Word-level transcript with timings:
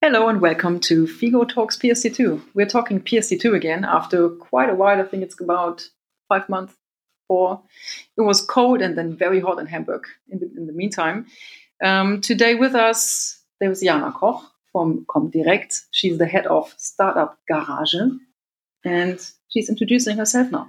Hello 0.00 0.28
and 0.28 0.40
welcome 0.40 0.78
to 0.78 1.08
Figo 1.08 1.46
Talks 1.48 1.76
PSD2. 1.76 2.40
We're 2.54 2.66
talking 2.66 3.00
PSD2 3.00 3.56
again 3.56 3.84
after 3.84 4.28
quite 4.28 4.70
a 4.70 4.74
while. 4.76 5.00
I 5.00 5.02
think 5.02 5.24
it's 5.24 5.40
about 5.40 5.88
five 6.28 6.48
months. 6.48 6.72
Or 7.28 7.62
it 8.16 8.20
was 8.20 8.40
cold 8.40 8.80
and 8.80 8.96
then 8.96 9.16
very 9.16 9.40
hot 9.40 9.58
in 9.58 9.66
Hamburg. 9.66 10.04
In 10.28 10.38
the, 10.38 10.46
in 10.56 10.66
the 10.68 10.72
meantime, 10.72 11.26
um, 11.82 12.20
today 12.20 12.54
with 12.54 12.76
us 12.76 13.42
there 13.58 13.68
was 13.68 13.80
Jana 13.80 14.12
Koch 14.12 14.40
from 14.70 15.04
Comdirect. 15.10 15.80
She's 15.90 16.16
the 16.16 16.26
head 16.26 16.46
of 16.46 16.72
Startup 16.76 17.36
Garage, 17.48 17.94
and 18.84 19.30
she's 19.48 19.68
introducing 19.68 20.16
herself 20.16 20.52
now. 20.52 20.68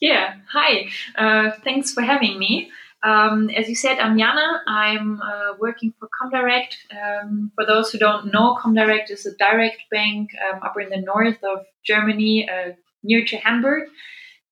Yeah, 0.00 0.34
hi. 0.50 0.88
Uh, 1.14 1.52
thanks 1.62 1.92
for 1.92 2.02
having 2.02 2.40
me. 2.40 2.72
Um, 3.04 3.50
as 3.50 3.68
you 3.68 3.74
said, 3.74 3.98
I'm 3.98 4.18
Jana. 4.18 4.62
I'm 4.66 5.20
uh, 5.20 5.52
working 5.58 5.92
for 5.98 6.08
Comdirect. 6.18 6.78
Um, 6.90 7.52
for 7.54 7.66
those 7.66 7.90
who 7.90 7.98
don't 7.98 8.32
know, 8.32 8.56
Comdirect 8.58 9.10
is 9.10 9.26
a 9.26 9.36
direct 9.36 9.82
bank 9.90 10.30
um, 10.50 10.62
up 10.62 10.74
in 10.80 10.88
the 10.88 11.02
north 11.02 11.36
of 11.44 11.66
Germany, 11.84 12.48
uh, 12.48 12.72
near 13.02 13.22
to 13.26 13.36
Hamburg. 13.36 13.90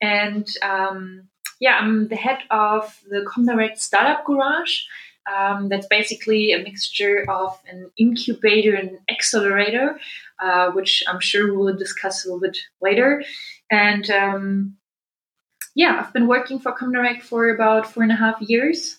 And 0.02 0.46
um, 0.62 1.28
yeah, 1.60 1.78
I'm 1.80 2.08
the 2.08 2.16
head 2.16 2.40
of 2.50 3.00
the 3.08 3.24
Comdirect 3.26 3.78
Startup 3.78 4.22
Garage. 4.26 4.80
Um, 5.34 5.70
that's 5.70 5.86
basically 5.86 6.52
a 6.52 6.62
mixture 6.62 7.24
of 7.30 7.58
an 7.66 7.90
incubator 7.96 8.74
and 8.74 8.98
accelerator, 9.10 9.98
uh, 10.42 10.72
which 10.72 11.02
I'm 11.08 11.20
sure 11.20 11.54
we'll 11.54 11.76
discuss 11.76 12.24
a 12.24 12.28
little 12.28 12.40
bit 12.40 12.58
later. 12.82 13.22
And 13.70 14.10
um, 14.10 14.76
yeah, 15.74 16.02
I've 16.04 16.12
been 16.12 16.28
working 16.28 16.58
for 16.58 16.72
Comdirect 16.72 17.22
for 17.22 17.48
about 17.48 17.90
four 17.90 18.02
and 18.02 18.12
a 18.12 18.16
half 18.16 18.40
years, 18.40 18.98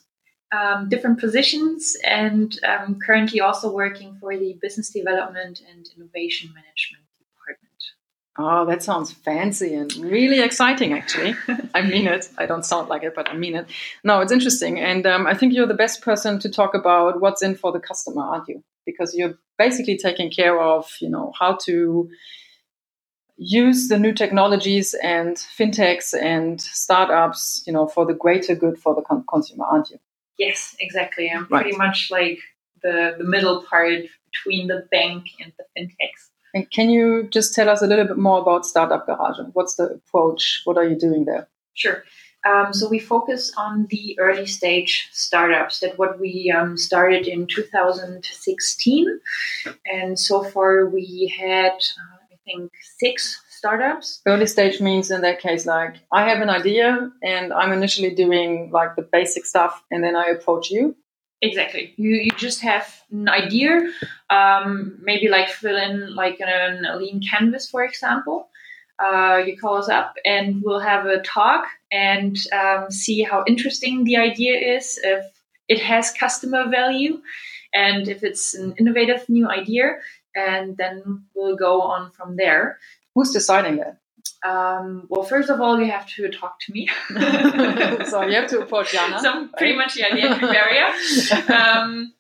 um, 0.52 0.90
different 0.90 1.20
positions, 1.20 1.96
and 2.04 2.58
I'm 2.68 3.00
currently 3.00 3.42
also 3.42 3.72
working 3.72 4.18
for 4.20 4.38
the 4.38 4.58
business 4.62 4.90
development 4.90 5.62
and 5.70 5.88
innovation 5.96 6.50
management 6.54 7.04
department. 7.20 7.74
Oh, 8.38 8.66
that 8.66 8.82
sounds 8.82 9.12
fancy 9.12 9.76
and 9.76 9.94
really 9.98 10.42
exciting, 10.42 10.94
actually. 10.94 11.36
I 11.76 11.82
mean 11.88 12.08
it. 12.08 12.30
I 12.38 12.48
don't 12.48 12.66
sound 12.66 12.90
like 12.90 13.04
it, 13.04 13.14
but 13.16 13.30
I 13.30 13.36
mean 13.36 13.56
it. 13.56 13.68
No, 14.04 14.22
it's 14.22 14.32
interesting. 14.32 14.80
And 14.80 15.06
um, 15.06 15.28
I 15.28 15.36
think 15.36 15.54
you're 15.54 15.68
the 15.68 15.76
best 15.76 16.02
person 16.02 16.40
to 16.40 16.50
talk 16.50 16.74
about 16.74 17.22
what's 17.22 17.44
in 17.44 17.56
for 17.56 17.72
the 17.72 17.80
customer, 17.80 18.24
aren't 18.24 18.48
you? 18.48 18.64
Because 18.86 19.14
you're 19.16 19.36
basically 19.60 19.98
taking 19.98 20.32
care 20.32 20.60
of, 20.60 20.90
you 21.00 21.10
know, 21.10 21.32
how 21.40 21.58
to 21.66 22.10
use 23.38 23.88
the 23.88 23.98
new 23.98 24.14
technologies 24.14 24.94
and 25.02 25.38
fintechs 25.38 26.14
and 26.20 26.62
startups, 26.62 27.64
you 27.66 27.74
know, 27.74 27.88
for 27.88 28.06
the 28.06 28.14
greater 28.14 28.56
good 28.56 28.78
for 28.78 28.96
the 28.96 29.02
con- 29.02 29.26
consumer, 29.30 29.66
aren't 29.66 29.90
you? 29.90 30.00
Yes, 30.38 30.76
exactly. 30.80 31.30
I'm 31.30 31.48
right. 31.50 31.64
pretty 31.64 31.78
much 31.78 32.10
like 32.12 32.40
the, 32.82 33.16
the 33.18 33.24
middle 33.24 33.64
part 33.64 34.04
between 34.32 34.68
the 34.68 34.88
bank 34.92 35.26
and 35.42 35.52
the 35.58 35.66
fintechs. 35.78 36.30
And 36.54 36.70
can 36.70 36.90
you 36.90 37.28
just 37.32 37.56
tell 37.56 37.70
us 37.70 37.82
a 37.82 37.88
little 37.88 38.06
bit 38.06 38.18
more 38.18 38.40
about 38.40 38.66
Startup 38.66 39.06
Garage? 39.06 39.40
What's 39.54 39.76
the 39.76 39.86
approach? 39.86 40.62
What 40.66 40.78
are 40.78 40.88
you 40.88 40.96
doing 40.96 41.26
there? 41.26 41.48
Sure. 41.74 42.04
Um, 42.46 42.74
so 42.74 42.90
we 42.90 43.00
focus 43.00 43.54
on 43.58 43.88
the 43.90 44.18
early 44.20 44.46
stage 44.46 45.08
startups. 45.12 45.80
That 45.80 45.98
what 45.98 46.20
we 46.20 46.54
um, 46.56 46.78
started 46.78 47.26
in 47.26 47.48
2016, 47.48 49.20
and 49.86 50.20
so 50.20 50.44
far 50.44 50.86
we 50.86 51.34
had 51.40 51.74
think 52.46 52.72
six 52.98 53.42
startups. 53.50 54.22
Early 54.26 54.48
stage 54.48 54.82
means 54.82 55.12
in 55.12 55.22
that 55.22 55.40
case, 55.40 55.66
like 55.66 55.96
I 56.12 56.28
have 56.28 56.42
an 56.42 56.50
idea 56.50 57.12
and 57.24 57.54
I'm 57.54 57.72
initially 57.72 58.14
doing 58.14 58.72
like 58.72 58.96
the 58.96 59.02
basic 59.02 59.46
stuff, 59.46 59.84
and 59.92 60.04
then 60.04 60.16
I 60.16 60.26
approach 60.26 60.70
you. 60.70 60.96
Exactly. 61.42 61.94
You 61.98 62.16
you 62.16 62.32
just 62.32 62.62
have 62.62 63.02
an 63.12 63.28
idea, 63.28 63.92
um, 64.30 64.98
maybe 65.02 65.28
like 65.28 65.50
fill 65.50 65.78
in 65.78 66.16
like 66.16 66.40
an, 66.40 66.86
a 66.86 66.96
lean 66.98 67.22
canvas, 67.22 67.70
for 67.70 67.84
example. 67.84 68.48
Uh, 69.04 69.38
you 69.46 69.58
call 69.58 69.76
us 69.78 69.90
up 69.90 70.16
and 70.24 70.62
we'll 70.64 70.80
have 70.80 71.06
a 71.06 71.22
talk 71.22 71.66
and 71.92 72.38
um, 72.54 72.92
see 72.92 73.24
how 73.24 73.44
interesting 73.48 74.04
the 74.04 74.16
idea 74.16 74.56
is, 74.78 75.00
if 75.04 75.26
it 75.68 75.80
has 75.82 76.12
customer 76.12 76.70
value, 76.70 77.20
and 77.74 78.08
if 78.08 78.24
it's 78.24 78.54
an 78.54 78.74
innovative 78.78 79.28
new 79.28 79.50
idea 79.50 79.98
and 80.36 80.78
then 80.78 81.26
we'll 81.36 81.56
go 81.56 81.82
on 81.82 82.12
from 82.12 82.36
there. 82.36 82.78
Who's 83.16 83.32
deciding 83.32 83.78
that? 83.78 84.00
Um, 84.46 85.08
well, 85.10 85.24
first 85.24 85.50
of 85.50 85.62
all, 85.62 85.80
you 85.80 85.90
have 85.92 86.08
to 86.16 86.30
talk 86.30 86.60
to 86.62 86.74
me. 86.74 86.90
so 88.10 88.24
you 88.24 88.36
have 88.36 88.50
to 88.50 88.62
approach 88.62 88.92
Jana. 88.92 89.20
So 89.20 89.34
right? 89.34 89.54
pretty 89.54 89.76
much, 89.76 89.98
yeah, 89.98 90.14
the 90.14 90.22
entry 90.22 90.48
barrier. 90.48 90.94
Um, 91.54 92.14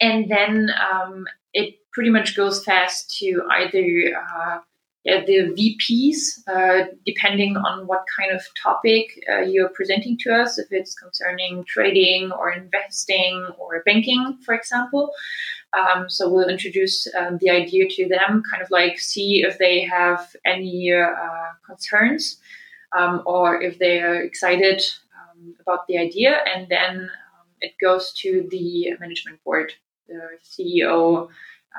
and 0.00 0.28
then 0.28 0.70
um, 0.90 1.26
it 1.52 1.76
pretty 1.92 2.10
much 2.10 2.36
goes 2.36 2.64
fast 2.64 3.16
to 3.18 3.42
either 3.50 4.16
uh, 4.18 4.58
the 5.04 5.54
VPs, 5.56 6.48
uh, 6.48 6.86
depending 7.04 7.56
on 7.56 7.86
what 7.86 8.04
kind 8.18 8.32
of 8.32 8.42
topic 8.60 9.06
uh, 9.30 9.40
you're 9.40 9.68
presenting 9.68 10.16
to 10.20 10.32
us, 10.32 10.58
if 10.58 10.68
it's 10.70 10.94
concerning 10.94 11.64
trading 11.64 12.32
or 12.32 12.50
investing 12.50 13.46
or 13.58 13.82
banking, 13.84 14.38
for 14.44 14.54
example. 14.54 15.12
Um, 15.74 16.08
so 16.08 16.30
we'll 16.30 16.48
introduce 16.48 17.06
um, 17.14 17.38
the 17.40 17.50
idea 17.50 17.88
to 17.88 18.08
them, 18.08 18.42
kind 18.50 18.62
of 18.62 18.70
like 18.70 18.98
see 18.98 19.42
if 19.42 19.58
they 19.58 19.80
have 19.82 20.34
any 20.46 20.92
uh, 20.92 21.52
concerns 21.66 22.38
um, 22.96 23.22
or 23.26 23.60
if 23.60 23.78
they 23.78 24.00
are 24.00 24.22
excited 24.22 24.82
um, 25.14 25.54
about 25.60 25.86
the 25.86 25.98
idea, 25.98 26.38
and 26.54 26.68
then 26.68 27.00
um, 27.00 27.46
it 27.60 27.72
goes 27.82 28.12
to 28.12 28.46
the 28.50 28.94
management 29.00 29.42
board, 29.44 29.72
the 30.08 30.20
CEO, 30.44 31.28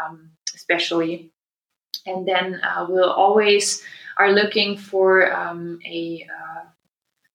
um, 0.03 0.31
especially, 0.53 1.31
and 2.06 2.28
then 2.28 2.61
uh, 2.63 2.85
we'll 2.88 3.11
always 3.11 3.81
are 4.17 4.31
looking 4.31 4.78
for 4.78 5.22
a 5.22 6.28
uh, 6.29 6.66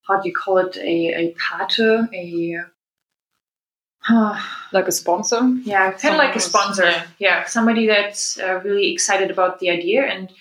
how 0.06 0.20
do 0.20 0.28
you 0.28 0.34
call 0.34 0.58
it? 0.58 0.76
A 0.76 1.14
a 1.14 1.34
pate 1.38 1.78
a 1.78 2.58
like 4.72 4.88
a 4.88 4.92
sponsor? 4.92 5.40
Yeah 5.64 5.92
kind 5.92 6.14
of 6.14 6.18
like 6.18 6.36
a 6.36 6.40
sponsor. 6.40 6.84
yeah, 6.84 7.06
yeah 7.18 7.44
somebody 7.44 7.86
that's 7.86 8.38
uh, 8.38 8.60
really 8.64 8.92
excited 8.92 9.30
about 9.30 9.58
the 9.60 9.70
idea. 9.70 10.04
And 10.04 10.32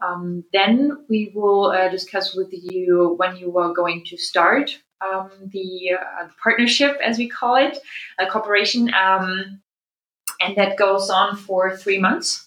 um, 0.00 0.44
then 0.52 1.06
we 1.08 1.32
will 1.34 1.66
uh, 1.66 1.88
discuss 1.88 2.34
with 2.34 2.48
you 2.52 3.14
when 3.16 3.36
you 3.36 3.56
are 3.58 3.72
going 3.72 4.04
to 4.06 4.16
start 4.16 4.78
um, 5.00 5.30
the, 5.52 5.92
uh, 5.92 6.28
partnership 6.42 6.96
as 7.02 7.18
we 7.18 7.28
call 7.28 7.56
it 7.56 7.78
a 8.18 8.26
cooperation 8.26 8.92
um, 8.94 9.60
and 10.40 10.56
that 10.56 10.76
goes 10.76 11.10
on 11.10 11.36
for 11.36 11.76
three 11.76 11.98
months 11.98 12.45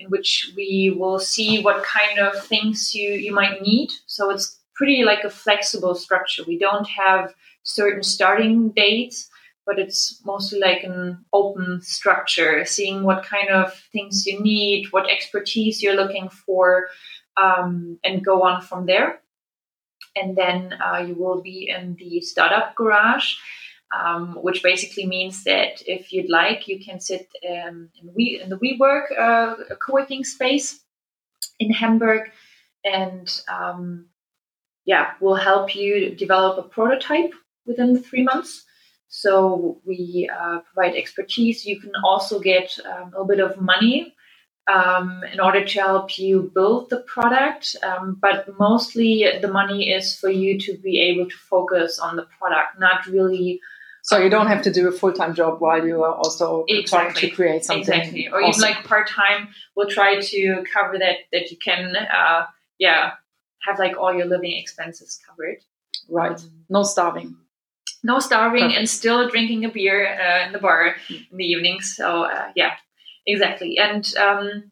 in 0.00 0.08
which 0.10 0.52
we 0.56 0.94
will 0.96 1.18
see 1.18 1.62
what 1.62 1.82
kind 1.82 2.18
of 2.18 2.44
things 2.44 2.94
you, 2.94 3.10
you 3.10 3.34
might 3.34 3.62
need. 3.62 3.90
So 4.06 4.30
it's 4.30 4.58
pretty 4.74 5.02
like 5.02 5.24
a 5.24 5.30
flexible 5.30 5.94
structure. 5.94 6.44
We 6.46 6.58
don't 6.58 6.88
have 6.88 7.34
certain 7.64 8.02
starting 8.02 8.70
dates 8.70 9.28
but 9.68 9.78
it's 9.78 10.22
mostly 10.24 10.58
like 10.58 10.82
an 10.82 11.22
open 11.34 11.82
structure, 11.82 12.64
seeing 12.64 13.02
what 13.02 13.22
kind 13.22 13.50
of 13.50 13.74
things 13.92 14.24
you 14.26 14.40
need, 14.40 14.86
what 14.92 15.10
expertise 15.10 15.82
you're 15.82 15.94
looking 15.94 16.30
for, 16.30 16.88
um, 17.36 17.98
and 18.02 18.24
go 18.24 18.42
on 18.44 18.62
from 18.62 18.86
there. 18.86 19.20
And 20.16 20.34
then 20.34 20.72
uh, 20.82 21.04
you 21.06 21.14
will 21.14 21.42
be 21.42 21.68
in 21.68 21.96
the 21.98 22.22
startup 22.22 22.74
garage, 22.76 23.34
um, 23.96 24.38
which 24.42 24.62
basically 24.62 25.06
means 25.06 25.44
that 25.44 25.82
if 25.86 26.12
you'd 26.12 26.30
like, 26.30 26.68
you 26.68 26.78
can 26.84 27.00
sit 27.00 27.28
um, 27.48 27.90
in, 28.00 28.12
we, 28.14 28.40
in 28.42 28.50
the 28.50 28.58
WeWork 28.58 29.18
uh, 29.18 29.56
co-working 29.84 30.24
space 30.24 30.80
in 31.58 31.72
Hamburg, 31.72 32.30
and 32.84 33.42
um, 33.52 34.06
yeah, 34.84 35.12
we'll 35.20 35.34
help 35.34 35.74
you 35.74 36.14
develop 36.14 36.58
a 36.58 36.68
prototype 36.68 37.32
within 37.66 38.02
three 38.02 38.22
months 38.22 38.64
so 39.08 39.80
we 39.84 40.30
uh, 40.32 40.60
provide 40.60 40.94
expertise. 40.94 41.64
You 41.64 41.80
can 41.80 41.92
also 42.04 42.38
get 42.38 42.78
um, 42.84 43.12
a 43.14 43.22
little 43.22 43.26
bit 43.26 43.40
of 43.40 43.60
money 43.60 44.14
um, 44.72 45.22
in 45.32 45.40
order 45.40 45.64
to 45.64 45.80
help 45.80 46.18
you 46.18 46.50
build 46.54 46.90
the 46.90 46.98
product. 47.00 47.74
Um, 47.82 48.18
but 48.20 48.46
mostly 48.58 49.26
the 49.40 49.48
money 49.48 49.90
is 49.90 50.16
for 50.16 50.28
you 50.28 50.58
to 50.60 50.76
be 50.78 51.00
able 51.00 51.28
to 51.28 51.36
focus 51.36 51.98
on 51.98 52.16
the 52.16 52.26
product, 52.38 52.78
not 52.78 53.06
really. 53.06 53.60
So 54.08 54.16
you 54.16 54.30
don't 54.30 54.46
have 54.46 54.62
to 54.62 54.72
do 54.72 54.88
a 54.88 54.92
full 54.92 55.12
time 55.12 55.34
job 55.34 55.60
while 55.60 55.86
you 55.86 56.02
are 56.02 56.14
also 56.14 56.64
exactly. 56.66 56.86
trying 56.86 57.14
to 57.14 57.36
create 57.36 57.64
something. 57.64 57.94
Exactly. 57.94 58.28
Or 58.28 58.42
awesome. 58.42 58.64
even 58.64 58.76
like 58.76 58.84
part 58.86 59.06
time, 59.06 59.48
we'll 59.76 59.90
try 59.90 60.18
to 60.18 60.64
cover 60.72 60.98
that 60.98 61.16
that 61.30 61.50
you 61.50 61.58
can, 61.58 61.94
uh, 61.94 62.46
yeah, 62.78 63.12
have 63.66 63.78
like 63.78 63.98
all 63.98 64.14
your 64.14 64.24
living 64.24 64.56
expenses 64.56 65.20
covered. 65.26 65.58
Right. 66.08 66.40
No 66.70 66.84
starving 66.84 67.36
no 68.02 68.18
starving 68.18 68.62
Perfect. 68.62 68.78
and 68.78 68.88
still 68.88 69.28
drinking 69.28 69.64
a 69.64 69.68
beer 69.68 70.06
uh, 70.06 70.46
in 70.46 70.52
the 70.52 70.58
bar 70.58 70.94
in 71.08 71.36
the 71.36 71.44
evening. 71.44 71.80
So 71.80 72.22
uh, 72.24 72.50
yeah, 72.54 72.76
exactly. 73.26 73.78
And 73.78 74.06
um, 74.16 74.70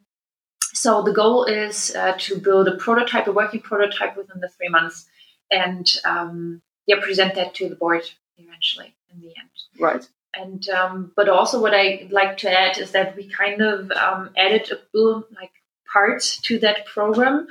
so 0.61 1.03
the 1.03 1.13
goal 1.13 1.45
is 1.45 1.95
uh, 1.95 2.15
to 2.19 2.39
build 2.39 2.69
a 2.69 2.77
prototype, 2.77 3.27
a 3.27 3.33
working 3.33 3.61
prototype 3.61 4.17
within 4.17 4.41
the 4.41 4.49
three 4.49 4.69
months, 4.69 5.07
and 5.51 5.87
um, 6.05 6.63
yeah, 6.87 7.01
present 7.01 7.35
that 7.35 7.55
to 7.57 7.69
the 7.69 7.77
board 7.77 8.09
eventually 8.39 8.95
in 9.13 9.21
the 9.21 9.29
end. 9.29 9.51
Right. 9.79 10.09
and 10.35 10.69
um, 10.69 11.13
but 11.17 11.29
also 11.29 11.61
what 11.61 11.75
I 11.75 12.09
like 12.11 12.37
to 12.39 12.51
add 12.51 12.79
is 12.79 12.93
that 12.93 13.17
we 13.17 13.29
kind 13.29 13.61
of 13.61 13.91
um, 13.93 14.31
added 14.37 14.71
a 14.71 14.79
little 14.95 15.27
like 15.35 15.53
part 15.93 16.23
to 16.43 16.59
that 16.61 16.87
program. 16.87 17.47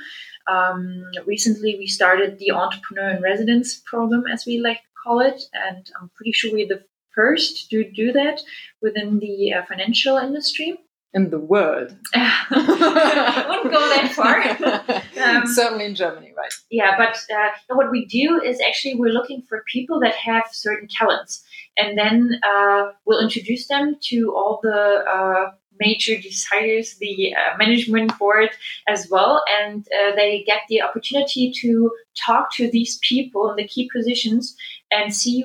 Um, 0.48 1.10
recently, 1.24 1.76
we 1.76 1.88
started 1.88 2.38
the 2.38 2.52
Entrepreneur 2.52 3.10
in 3.10 3.22
Residence 3.22 3.82
program, 3.84 4.24
as 4.32 4.46
we 4.46 4.60
like 4.60 4.78
to 4.78 4.88
call 5.02 5.20
it, 5.20 5.42
and 5.52 5.90
I'm 6.00 6.10
pretty 6.14 6.32
sure 6.32 6.52
we're 6.52 6.68
the 6.68 6.84
first 7.14 7.70
to 7.70 7.90
do 7.90 8.12
that 8.12 8.40
within 8.80 9.18
the 9.18 9.54
uh, 9.54 9.64
financial 9.64 10.18
industry 10.18 10.78
in 11.14 11.30
the 11.30 11.38
world. 11.38 11.96
I 12.14 13.46
wouldn't 13.48 13.72
go 13.72 13.80
that 13.80 14.12
far. 14.12 15.02
Um, 15.16 15.46
Certainly 15.46 15.86
in 15.86 15.94
Germany, 15.94 16.32
right? 16.36 16.52
Yeah, 16.70 16.96
but 16.98 17.16
uh, 17.34 17.48
what 17.74 17.90
we 17.90 18.04
do 18.04 18.40
is 18.40 18.60
actually 18.60 18.94
we're 18.94 19.12
looking 19.12 19.42
for 19.48 19.64
people 19.72 19.98
that 20.00 20.14
have 20.14 20.44
certain 20.52 20.88
talents, 20.88 21.42
and 21.76 21.98
then 21.98 22.38
uh, 22.44 22.92
we'll 23.06 23.20
introduce 23.20 23.66
them 23.66 23.96
to 24.04 24.34
all 24.36 24.60
the 24.62 25.04
uh, 25.10 25.52
major 25.80 26.16
deciders, 26.16 26.98
the 26.98 27.34
uh, 27.34 27.56
management 27.56 28.16
board 28.18 28.50
as 28.86 29.08
well, 29.10 29.42
and 29.60 29.86
uh, 29.88 30.14
they 30.14 30.44
get 30.46 30.60
the 30.68 30.82
opportunity 30.82 31.52
to 31.62 31.90
talk 32.26 32.52
to 32.54 32.70
these 32.70 32.98
people 33.02 33.50
in 33.50 33.56
the 33.56 33.66
key 33.66 33.90
positions 33.94 34.54
and 34.90 35.14
see 35.14 35.44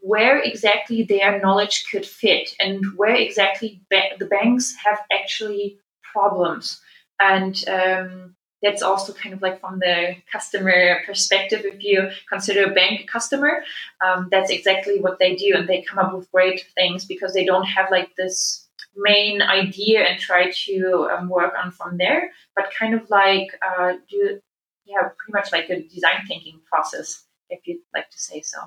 where 0.00 0.38
exactly 0.38 1.02
their 1.02 1.40
knowledge 1.40 1.86
could 1.90 2.04
fit 2.04 2.50
and 2.58 2.84
where 2.96 3.14
exactly 3.14 3.80
ba- 3.90 4.16
the 4.18 4.26
banks 4.26 4.74
have 4.84 4.98
actually 5.12 5.78
problems. 6.12 6.80
And 7.20 7.56
um, 7.68 8.34
that's 8.62 8.82
also 8.82 9.12
kind 9.12 9.34
of 9.34 9.42
like 9.42 9.60
from 9.60 9.78
the 9.78 10.16
customer 10.30 10.98
perspective. 11.06 11.62
If 11.64 11.82
you 11.82 12.10
consider 12.28 12.64
a 12.64 12.74
bank 12.74 13.02
a 13.02 13.04
customer, 13.04 13.62
um, 14.04 14.28
that's 14.30 14.50
exactly 14.50 15.00
what 15.00 15.18
they 15.18 15.36
do. 15.36 15.52
And 15.54 15.68
they 15.68 15.82
come 15.82 15.98
up 15.98 16.14
with 16.14 16.30
great 16.32 16.66
things 16.74 17.04
because 17.04 17.32
they 17.32 17.44
don't 17.44 17.64
have 17.66 17.90
like 17.90 18.14
this 18.16 18.66
main 18.96 19.42
idea 19.42 20.00
and 20.00 20.18
try 20.18 20.50
to 20.50 21.08
um, 21.12 21.28
work 21.28 21.52
on 21.62 21.70
from 21.70 21.98
there, 21.98 22.32
but 22.54 22.72
kind 22.76 22.94
of 22.94 23.08
like 23.10 23.48
uh, 23.64 23.94
do, 24.10 24.40
yeah, 24.84 25.02
pretty 25.02 25.32
much 25.32 25.52
like 25.52 25.68
a 25.68 25.82
design 25.82 26.26
thinking 26.26 26.60
process, 26.70 27.24
if 27.50 27.60
you'd 27.66 27.82
like 27.94 28.10
to 28.10 28.18
say 28.18 28.40
so. 28.40 28.58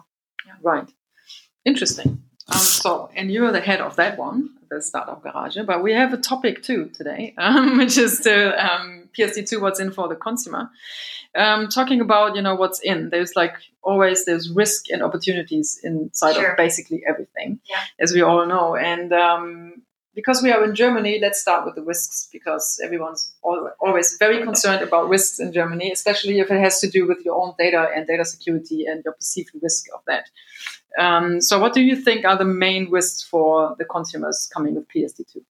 Yeah. 0.45 0.53
Right. 0.61 0.89
Interesting. 1.65 2.23
Um, 2.51 2.57
so, 2.57 3.09
and 3.15 3.31
you're 3.31 3.51
the 3.51 3.59
head 3.59 3.81
of 3.81 3.95
that 3.97 4.17
one, 4.17 4.49
the 4.69 4.81
Startup 4.81 5.21
Garage, 5.21 5.57
but 5.65 5.83
we 5.83 5.93
have 5.93 6.13
a 6.13 6.17
topic 6.17 6.63
too 6.63 6.89
today, 6.93 7.33
um, 7.37 7.77
which 7.77 7.97
is 7.97 8.19
the 8.21 8.53
um, 8.63 9.09
PSD2, 9.17 9.61
what's 9.61 9.79
in 9.79 9.91
for 9.91 10.07
the 10.07 10.15
consumer. 10.15 10.69
Um, 11.35 11.67
talking 11.67 12.01
about, 12.01 12.35
you 12.35 12.41
know, 12.41 12.55
what's 12.55 12.79
in. 12.79 13.11
There's 13.11 13.35
like 13.35 13.53
always, 13.83 14.25
there's 14.25 14.49
risk 14.49 14.89
and 14.89 15.03
opportunities 15.03 15.79
inside 15.83 16.33
sure. 16.33 16.51
of 16.51 16.57
basically 16.57 17.03
everything, 17.07 17.59
yeah. 17.69 17.81
as 17.99 18.13
we 18.13 18.21
all 18.23 18.47
know. 18.47 18.75
And 18.75 19.13
um, 19.13 19.83
because 20.15 20.41
we 20.41 20.51
are 20.51 20.63
in 20.63 20.73
Germany, 20.73 21.19
let's 21.21 21.39
start 21.39 21.65
with 21.65 21.75
the 21.75 21.83
risks 21.83 22.27
because 22.31 22.81
everyone's 22.83 23.31
always 23.43 24.17
very 24.17 24.43
concerned 24.43 24.81
about 24.81 25.07
risks 25.07 25.39
in 25.39 25.53
Germany, 25.53 25.91
especially 25.91 26.39
if 26.39 26.49
it 26.49 26.59
has 26.59 26.79
to 26.81 26.89
do 26.89 27.07
with 27.07 27.23
your 27.23 27.39
own 27.39 27.53
data 27.59 27.89
and 27.95 28.07
data 28.07 28.25
security 28.25 28.85
and 28.85 29.03
your 29.05 29.13
perceived 29.13 29.51
risk 29.61 29.85
of 29.93 30.01
that. 30.07 30.25
Um, 30.97 31.41
so, 31.41 31.59
what 31.59 31.73
do 31.73 31.81
you 31.81 31.95
think 31.95 32.25
are 32.25 32.37
the 32.37 32.45
main 32.45 32.89
risks 32.89 33.21
for 33.21 33.75
the 33.77 33.85
consumers 33.85 34.49
coming 34.53 34.75
with 34.75 34.87
PSD2? 34.87 35.43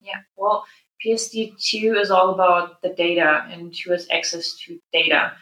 Yeah, 0.00 0.20
well, 0.36 0.64
PSD2 1.04 2.00
is 2.00 2.10
all 2.10 2.30
about 2.30 2.82
the 2.82 2.90
data 2.90 3.46
and 3.50 3.74
who 3.74 3.92
has 3.92 4.06
access 4.10 4.54
to 4.66 4.78
data. 4.92 5.32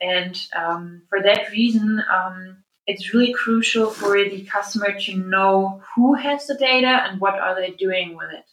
And 0.00 0.40
um, 0.56 1.02
for 1.08 1.22
that 1.22 1.50
reason, 1.50 2.02
um, 2.12 2.64
it's 2.86 3.12
really 3.12 3.32
crucial 3.32 3.90
for 3.90 4.16
the 4.16 4.42
customer 4.44 4.98
to 5.00 5.16
know 5.16 5.82
who 5.94 6.14
has 6.14 6.46
the 6.46 6.54
data 6.54 7.04
and 7.06 7.20
what 7.20 7.34
are 7.34 7.54
they 7.54 7.70
doing 7.70 8.16
with 8.16 8.30
it. 8.32 8.44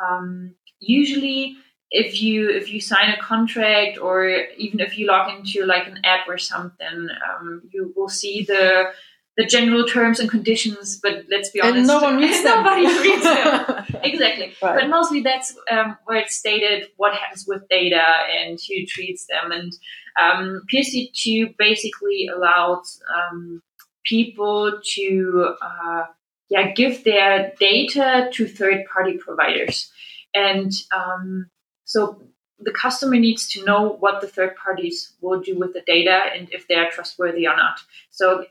Um, 0.00 0.54
usually, 0.80 1.56
if 1.90 2.20
you 2.22 2.48
if 2.50 2.72
you 2.72 2.80
sign 2.80 3.10
a 3.10 3.20
contract 3.20 3.98
or 3.98 4.28
even 4.56 4.80
if 4.80 4.96
you 4.98 5.06
log 5.06 5.36
into 5.36 5.64
like 5.64 5.86
an 5.86 5.98
app 6.04 6.28
or 6.28 6.38
something, 6.38 7.08
um, 7.28 7.62
you 7.72 7.92
will 7.96 8.08
see 8.08 8.44
the 8.44 8.92
the 9.40 9.46
general 9.46 9.86
terms 9.86 10.20
and 10.20 10.28
conditions, 10.28 11.00
but 11.02 11.24
let's 11.30 11.48
be 11.48 11.62
honest, 11.62 11.78
and 11.78 11.86
no 11.86 12.02
one 12.02 12.18
reads 12.18 12.42
them. 12.44 12.62
Nobody 12.62 12.86
reads 13.00 13.22
them. 13.22 13.86
exactly. 14.04 14.52
Right. 14.62 14.80
But 14.80 14.90
mostly 14.90 15.22
that's 15.22 15.56
um, 15.70 15.96
where 16.04 16.18
it's 16.18 16.36
stated 16.36 16.88
what 16.98 17.14
happens 17.14 17.46
with 17.48 17.66
data 17.70 18.04
and 18.38 18.58
who 18.68 18.84
treats 18.84 19.26
them. 19.26 19.50
And 19.50 19.72
um, 20.20 20.62
PSD2 20.70 21.56
basically 21.56 22.28
allows 22.28 23.00
um, 23.16 23.62
people 24.04 24.78
to 24.96 25.54
uh, 25.62 26.04
yeah 26.50 26.72
give 26.72 27.04
their 27.04 27.54
data 27.58 28.28
to 28.34 28.46
third 28.46 28.84
party 28.92 29.16
providers, 29.16 29.90
and 30.34 30.70
um, 30.94 31.48
so 31.86 32.20
the 32.58 32.72
customer 32.72 33.16
needs 33.16 33.48
to 33.52 33.64
know 33.64 33.96
what 34.00 34.20
the 34.20 34.28
third 34.28 34.54
parties 34.56 35.14
will 35.22 35.40
do 35.40 35.58
with 35.58 35.72
the 35.72 35.80
data 35.86 36.24
and 36.36 36.50
if 36.52 36.68
they 36.68 36.74
are 36.74 36.90
trustworthy 36.90 37.46
or 37.46 37.56
not. 37.56 37.80
So 38.10 38.44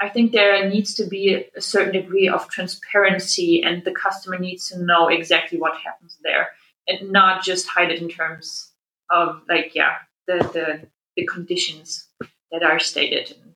I 0.00 0.08
think 0.08 0.32
there 0.32 0.68
needs 0.68 0.94
to 0.94 1.06
be 1.06 1.46
a 1.56 1.60
certain 1.60 1.92
degree 1.92 2.28
of 2.28 2.48
transparency, 2.48 3.62
and 3.62 3.84
the 3.84 3.92
customer 3.92 4.38
needs 4.38 4.68
to 4.68 4.78
know 4.78 5.08
exactly 5.08 5.58
what 5.58 5.76
happens 5.76 6.18
there, 6.22 6.48
and 6.88 7.12
not 7.12 7.42
just 7.42 7.68
hide 7.68 7.90
it 7.90 8.02
in 8.02 8.08
terms 8.08 8.72
of 9.10 9.42
like 9.48 9.74
yeah 9.74 9.96
the 10.26 10.38
the, 10.52 10.88
the 11.16 11.26
conditions 11.26 12.08
that 12.50 12.62
are 12.62 12.78
stated 12.78 13.30
in, 13.30 13.54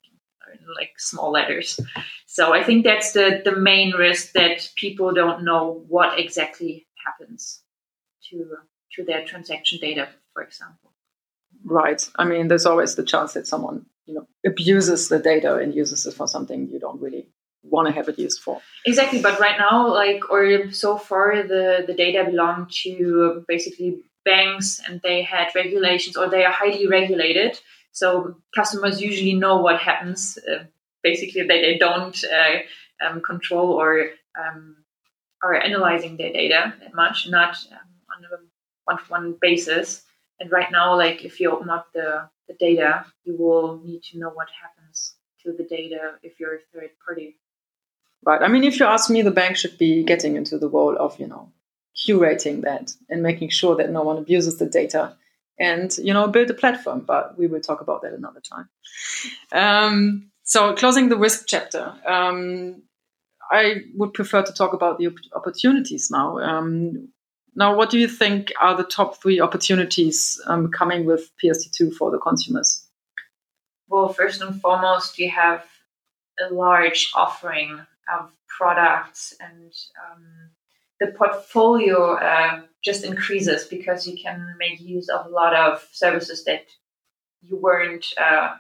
in 0.53 0.75
like 0.77 0.93
small 0.99 1.31
letters. 1.31 1.79
So 2.27 2.53
I 2.55 2.63
think 2.63 2.85
that's 2.85 3.13
the 3.13 3.43
the 3.45 3.57
main 3.57 3.93
risk 3.93 4.33
that 4.33 4.71
people 4.77 5.13
don't 5.13 5.45
know 5.45 5.85
what 5.89 6.19
exactly 6.19 6.87
happens 7.05 7.63
to 8.31 8.57
to 8.93 9.05
their 9.05 9.25
transaction 9.25 9.79
data, 9.81 10.09
for 10.33 10.43
example. 10.43 10.93
Right. 11.65 12.09
I 12.17 12.25
mean, 12.25 12.49
there's 12.49 12.67
always 12.67 12.95
the 12.95 13.03
chance 13.03 13.35
that 13.35 13.47
someone 13.47 13.87
you 14.09 14.15
know 14.15 14.27
abuses 14.45 15.09
the 15.09 15.19
data 15.19 15.57
and 15.57 15.75
uses 15.75 16.07
it 16.07 16.15
for 16.15 16.27
something 16.27 16.69
you 16.73 16.81
don't 16.81 17.01
really 17.01 17.29
want 17.63 17.87
to 17.87 17.93
have 17.93 18.09
it 18.09 18.19
used 18.19 18.41
for. 18.41 18.61
Exactly, 18.87 19.21
but 19.21 19.39
right 19.39 19.59
now, 19.59 19.93
like 19.93 20.31
or 20.31 20.73
so 20.73 20.97
far, 20.97 21.43
the 21.43 21.85
the 21.87 21.95
data 21.95 22.25
belong 22.25 22.69
to 22.83 23.45
basically 23.47 24.03
banks, 24.25 24.81
and 24.87 25.01
they 25.03 25.23
had 25.23 25.49
regulations, 25.55 26.17
or 26.17 26.29
they 26.29 26.45
are 26.45 26.53
highly 26.53 26.87
regulated. 26.87 27.61
So 27.93 28.37
customers 28.55 29.01
usually 29.01 29.35
know 29.35 29.57
what 29.59 29.81
happens. 29.81 30.39
Uh, 30.39 30.65
basically, 31.03 31.43
that 31.43 31.49
they 31.49 31.77
don't 31.79 32.19
uh, 32.25 33.07
um, 33.07 33.21
control 33.21 33.73
or 33.73 34.11
um, 34.41 34.77
are 35.43 35.55
analyzing 35.55 36.17
their 36.17 36.33
data 36.33 36.75
that 36.81 36.95
much, 36.95 37.29
not 37.29 37.57
um, 37.71 37.89
on 38.17 38.25
a 38.25 38.37
one-to-one 38.85 39.37
basis. 39.41 40.03
And 40.41 40.51
right 40.53 40.71
now, 40.71 40.97
like 40.97 41.25
if 41.25 41.41
you 41.41 41.51
open 41.51 41.71
up 41.71 41.89
the, 41.93 42.29
the 42.47 42.55
data, 42.55 43.05
you 43.25 43.37
will 43.37 43.81
need 43.85 44.03
to 44.05 44.19
know 44.19 44.31
what 44.31 44.49
happens 44.63 45.15
to 45.43 45.53
the 45.53 45.65
data 45.65 46.15
if 46.23 46.39
you're 46.39 46.57
a 46.57 46.59
third 46.73 46.91
party. 47.05 47.37
Right. 48.25 48.43
I 48.43 48.49
mean, 48.49 48.65
if 48.65 48.81
you 48.81 48.87
ask 48.87 49.11
me, 49.11 49.23
the 49.23 49.31
bank 49.31 49.57
should 49.57 49.79
be 49.79 50.03
getting 50.05 50.37
into 50.37 50.59
the 50.59 50.69
role 50.69 50.97
of, 50.97 51.19
you 51.21 51.27
know, 51.27 51.53
curating 51.97 52.63
that 52.63 52.93
and 53.09 53.23
making 53.23 53.51
sure 53.51 53.77
that 53.77 53.91
no 53.91 54.03
one 54.03 54.19
abuses 54.19 54.59
the 54.59 54.67
data 54.67 55.17
and, 55.59 55.97
you 55.99 56.13
know, 56.13 56.27
build 56.29 56.51
a 56.51 56.55
platform. 56.55 57.01
But 57.01 57.39
we 57.39 57.47
will 57.47 57.61
talk 57.61 57.81
about 57.81 58.03
that 58.03 58.13
another 58.13 58.41
time. 58.41 58.69
Um, 59.53 60.31
so, 60.43 60.75
closing 60.75 61.09
the 61.09 61.17
risk 61.17 61.45
chapter. 61.47 61.95
Um, 62.07 62.83
I 63.51 63.83
would 63.95 64.15
prefer 64.15 64.43
to 64.43 64.53
talk 64.53 64.73
about 64.73 64.99
the 64.99 65.15
opportunities 65.35 66.11
now. 66.11 66.39
Um, 66.39 67.09
now, 67.59 67.75
what 67.75 67.91
do 67.91 67.99
you 67.99 68.07
think 68.07 68.53
are 68.61 68.77
the 68.77 68.85
top 68.85 69.21
three 69.21 69.41
opportunities 69.41 70.41
um, 70.47 70.71
coming 70.71 71.05
with 71.05 71.33
PSD2 71.43 71.93
for 71.93 72.13
the 72.13 72.19
consumers? 72.19 72.87
Well, 73.89 74.13
first 74.13 74.41
and 74.41 74.61
foremost, 74.61 75.19
you 75.19 75.29
have 75.31 75.65
a 76.39 76.55
large 76.55 77.11
offering 77.17 77.81
of 78.17 78.31
products, 78.47 79.35
and 79.41 79.73
um, 80.07 80.51
the 81.01 81.09
portfolio 81.09 82.15
uh, 82.15 82.61
just 82.85 83.05
increases 83.05 83.65
because 83.65 84.07
you 84.07 84.17
can 84.17 84.55
make 84.61 84.81
use 84.81 85.09
of 85.09 85.27
a 85.27 85.29
lot 85.29 85.53
of 85.53 85.85
services 85.91 86.45
that 86.45 86.67
you 87.43 87.57
weren't, 87.57 88.07
uh, 88.21 88.55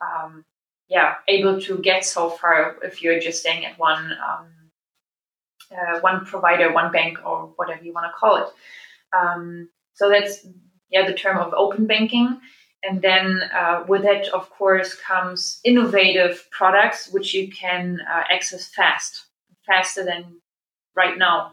um, 0.00 0.46
yeah, 0.88 1.16
able 1.28 1.60
to 1.60 1.76
get 1.76 2.02
so 2.02 2.30
far 2.30 2.76
if 2.82 3.02
you're 3.02 3.20
just 3.20 3.40
staying 3.40 3.66
at 3.66 3.78
one 3.78 4.12
um, 4.26 4.46
uh, 5.72 6.00
one 6.00 6.24
provider, 6.24 6.72
one 6.72 6.92
bank, 6.92 7.18
or 7.24 7.52
whatever 7.56 7.82
you 7.84 7.92
want 7.92 8.06
to 8.06 8.18
call 8.18 8.36
it. 8.36 8.48
Um, 9.16 9.68
so 9.94 10.08
that's 10.08 10.46
yeah 10.90 11.06
the 11.06 11.14
term 11.14 11.38
of 11.38 11.52
open 11.54 11.86
banking. 11.86 12.40
And 12.82 13.02
then 13.02 13.42
uh, 13.52 13.84
with 13.88 14.04
it, 14.04 14.28
of 14.28 14.50
course, 14.50 14.94
comes 14.94 15.60
innovative 15.64 16.46
products 16.52 17.10
which 17.10 17.34
you 17.34 17.50
can 17.50 18.00
uh, 18.08 18.22
access 18.30 18.68
fast, 18.68 19.26
faster 19.66 20.04
than 20.04 20.40
right 20.94 21.18
now. 21.18 21.52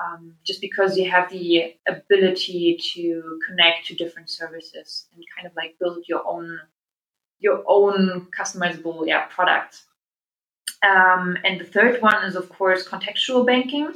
Um, 0.00 0.36
just 0.46 0.60
because 0.60 0.96
you 0.96 1.10
have 1.10 1.28
the 1.30 1.74
ability 1.88 2.78
to 2.94 3.38
connect 3.46 3.86
to 3.88 3.96
different 3.96 4.30
services 4.30 5.06
and 5.14 5.24
kind 5.36 5.46
of 5.46 5.52
like 5.56 5.76
build 5.80 6.04
your 6.08 6.22
own 6.26 6.58
your 7.40 7.64
own 7.66 8.28
customizable 8.38 9.06
yeah 9.06 9.26
product 9.26 9.82
Um, 10.82 11.36
and 11.44 11.60
the 11.60 11.64
third 11.64 12.00
one 12.00 12.24
is, 12.24 12.36
of 12.36 12.48
course, 12.48 12.86
contextual 12.86 13.46
banking. 13.46 13.92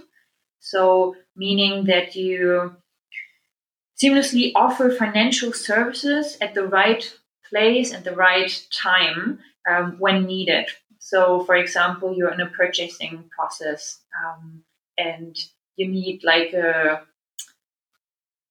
So, 0.60 1.16
meaning 1.36 1.84
that 1.84 2.14
you 2.14 2.76
seamlessly 4.02 4.52
offer 4.54 4.90
financial 4.90 5.52
services 5.52 6.36
at 6.40 6.54
the 6.54 6.66
right 6.66 7.12
place 7.48 7.92
and 7.92 8.04
the 8.04 8.14
right 8.14 8.50
time 8.72 9.38
um, 9.70 9.96
when 9.98 10.24
needed. 10.24 10.66
So, 10.98 11.44
for 11.44 11.54
example, 11.54 12.14
you're 12.14 12.32
in 12.32 12.40
a 12.40 12.48
purchasing 12.50 13.24
process 13.36 14.00
um, 14.24 14.64
and 14.96 15.36
you 15.76 15.88
need 15.88 16.24
like 16.24 16.52
a 16.54 17.02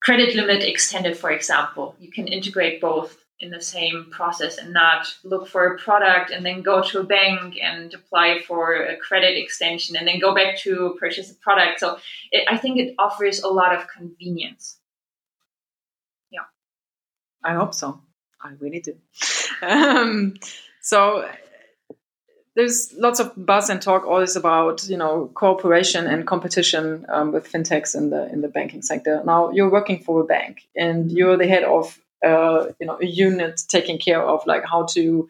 credit 0.03 0.36
limit 0.36 0.63
extended, 0.63 1.18
for 1.18 1.32
example. 1.32 1.96
You 2.00 2.12
can 2.12 2.27
integrate 2.27 2.82
both 2.82 3.23
in 3.40 3.50
the 3.50 3.62
same 3.62 4.08
process 4.12 4.58
and 4.58 4.74
not 4.74 5.08
look 5.24 5.48
for 5.48 5.66
a 5.68 5.78
product 5.78 6.32
and 6.32 6.46
then 6.46 6.62
go 6.62 6.82
to 6.82 7.00
a 7.00 7.04
bank 7.04 7.58
and 7.62 7.94
apply 7.94 8.40
for 8.48 8.74
a 8.75 8.96
credit 8.98 9.38
extension 9.38 9.96
and 9.96 10.08
then 10.08 10.20
go 10.20 10.34
back 10.34 10.58
to 10.60 10.96
purchase 11.00 11.30
a 11.32 11.36
product. 11.36 11.80
So 11.80 11.98
it, 12.32 12.46
I 12.50 12.58
think 12.58 12.80
it 12.80 12.96
offers 12.98 13.42
a 13.42 13.50
lot 13.50 13.75
of 13.75 13.88
convenience. 13.88 14.78
Yeah. 16.32 16.46
I 17.44 17.54
hope 17.54 17.74
so. 17.74 18.00
I 18.42 18.52
really 18.60 18.80
do. 18.80 18.96
Um, 19.62 20.34
so 20.82 21.25
there's 22.56 22.94
lots 22.94 23.20
of 23.20 23.32
buzz 23.38 23.70
and 23.70 23.82
talk 23.82 24.06
always 24.06 24.36
about 24.36 24.88
you 24.88 24.98
know 24.98 25.32
cooperation 25.34 26.06
and 26.06 26.28
competition 26.28 27.06
um, 27.10 27.32
with 27.32 27.50
fintechs 27.50 27.96
in 27.96 28.10
the 28.10 28.30
in 28.32 28.42
the 28.42 28.48
banking 28.48 28.82
sector. 28.82 29.22
Now 29.25 29.52
you're 29.52 29.72
working 29.72 30.04
for 30.04 30.22
a 30.22 30.25
bank 30.25 30.68
and 30.75 31.12
you're 31.12 31.38
the 31.38 31.48
head 31.48 31.63
of 31.63 31.98
you 32.80 32.88
know 32.88 32.98
a 33.01 33.06
unit 33.06 33.62
taking 33.68 33.98
care 33.98 34.22
of 34.22 34.46
like 34.46 34.63
how 34.65 34.84
to 34.86 35.27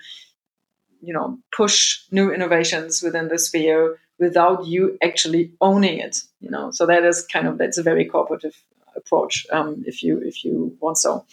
you 1.01 1.13
know 1.13 1.37
push 1.55 2.01
new 2.11 2.31
innovations 2.31 3.01
within 3.01 3.27
the 3.27 3.39
sphere 3.39 3.99
without 4.19 4.65
you 4.65 4.97
actually 5.03 5.51
owning 5.59 5.99
it. 5.99 6.21
You 6.39 6.49
know, 6.49 6.71
so 6.71 6.85
that 6.85 7.03
is 7.03 7.25
kind 7.25 7.47
of 7.47 7.57
that's 7.57 7.77
a 7.77 7.83
very 7.83 8.05
cooperative 8.05 8.55
approach 8.95 9.45
um, 9.51 9.83
if 9.87 10.03
you 10.03 10.19
if 10.19 10.43
you 10.43 10.77
want 10.79 10.97
so. 10.97 11.25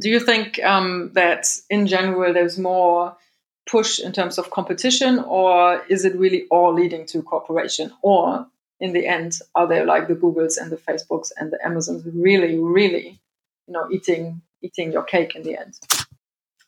Do 0.00 0.08
you 0.08 0.20
think 0.20 0.62
um, 0.64 1.10
that 1.12 1.46
in 1.68 1.86
general 1.86 2.32
there's 2.32 2.58
more 2.58 3.16
push 3.70 4.00
in 4.00 4.12
terms 4.12 4.38
of 4.38 4.50
competition, 4.50 5.18
or 5.18 5.82
is 5.88 6.04
it 6.04 6.16
really 6.16 6.46
all 6.50 6.72
leading 6.72 7.06
to 7.06 7.22
cooperation? 7.22 7.92
Or 8.02 8.46
in 8.80 8.92
the 8.92 9.06
end, 9.06 9.38
are 9.54 9.68
there 9.68 9.84
like 9.84 10.08
the 10.08 10.14
Googles 10.14 10.60
and 10.60 10.72
the 10.72 10.76
Facebooks 10.76 11.30
and 11.36 11.52
the 11.52 11.64
Amazons 11.64 12.04
really, 12.06 12.58
really, 12.58 13.20
you 13.66 13.74
know, 13.74 13.86
eating 13.92 14.42
eating 14.62 14.92
your 14.92 15.02
cake 15.04 15.34
in 15.34 15.42
the 15.42 15.58
end? 15.58 15.78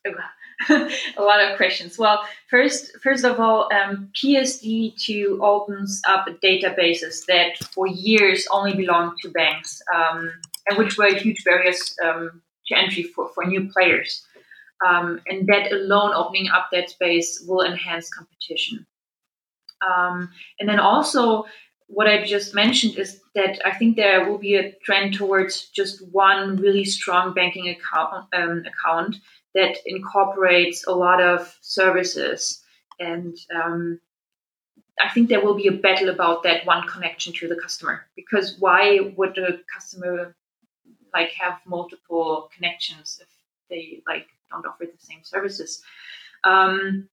a 0.68 1.22
lot 1.22 1.40
of 1.40 1.56
questions. 1.56 1.98
Well, 1.98 2.22
first, 2.48 2.96
first 3.02 3.24
of 3.24 3.40
all, 3.40 3.68
um, 3.72 4.10
PSD2 4.14 5.40
opens 5.40 6.00
up 6.08 6.26
databases 6.42 7.24
that 7.26 7.58
for 7.72 7.86
years 7.86 8.46
only 8.50 8.74
belonged 8.74 9.18
to 9.22 9.30
banks, 9.30 9.80
um, 9.94 10.30
and 10.68 10.78
which 10.78 10.96
were 10.96 11.14
huge 11.14 11.42
barriers 11.44 11.94
um, 12.04 12.42
to 12.66 12.78
entry 12.78 13.02
for, 13.02 13.30
for 13.34 13.44
new 13.44 13.68
players. 13.70 14.24
Um, 14.86 15.20
and 15.26 15.46
that 15.48 15.72
alone, 15.72 16.12
opening 16.14 16.48
up 16.48 16.68
that 16.72 16.90
space, 16.90 17.44
will 17.46 17.64
enhance 17.64 18.10
competition. 18.10 18.86
Um, 19.86 20.30
and 20.60 20.68
then 20.68 20.78
also, 20.78 21.44
what 21.86 22.06
I 22.08 22.24
just 22.24 22.54
mentioned 22.54 22.96
is 22.98 23.20
that 23.34 23.60
I 23.64 23.72
think 23.72 23.96
there 23.96 24.28
will 24.28 24.38
be 24.38 24.56
a 24.56 24.72
trend 24.84 25.14
towards 25.14 25.68
just 25.70 26.06
one 26.12 26.56
really 26.56 26.84
strong 26.84 27.34
banking 27.34 27.68
account, 27.68 28.26
um, 28.32 28.64
account 28.66 29.16
that 29.54 29.76
incorporates 29.86 30.86
a 30.86 30.92
lot 30.92 31.20
of 31.22 31.56
services. 31.60 32.62
And 32.98 33.36
um, 33.54 34.00
I 35.00 35.10
think 35.10 35.28
there 35.28 35.44
will 35.44 35.54
be 35.54 35.68
a 35.68 35.72
battle 35.72 36.08
about 36.08 36.42
that 36.44 36.64
one 36.66 36.86
connection 36.88 37.32
to 37.34 37.48
the 37.48 37.56
customer. 37.56 38.06
Because 38.16 38.56
why 38.58 39.12
would 39.16 39.36
a 39.38 39.58
customer 39.72 40.34
like 41.14 41.30
have 41.32 41.60
multiple 41.64 42.50
connections 42.54 43.20
if 43.22 43.28
they 43.70 44.02
like 44.06 44.26
don't 44.50 44.66
offer 44.66 44.84
the 44.84 44.98
same 44.98 45.22
services. 45.22 45.82
Um, 46.42 47.08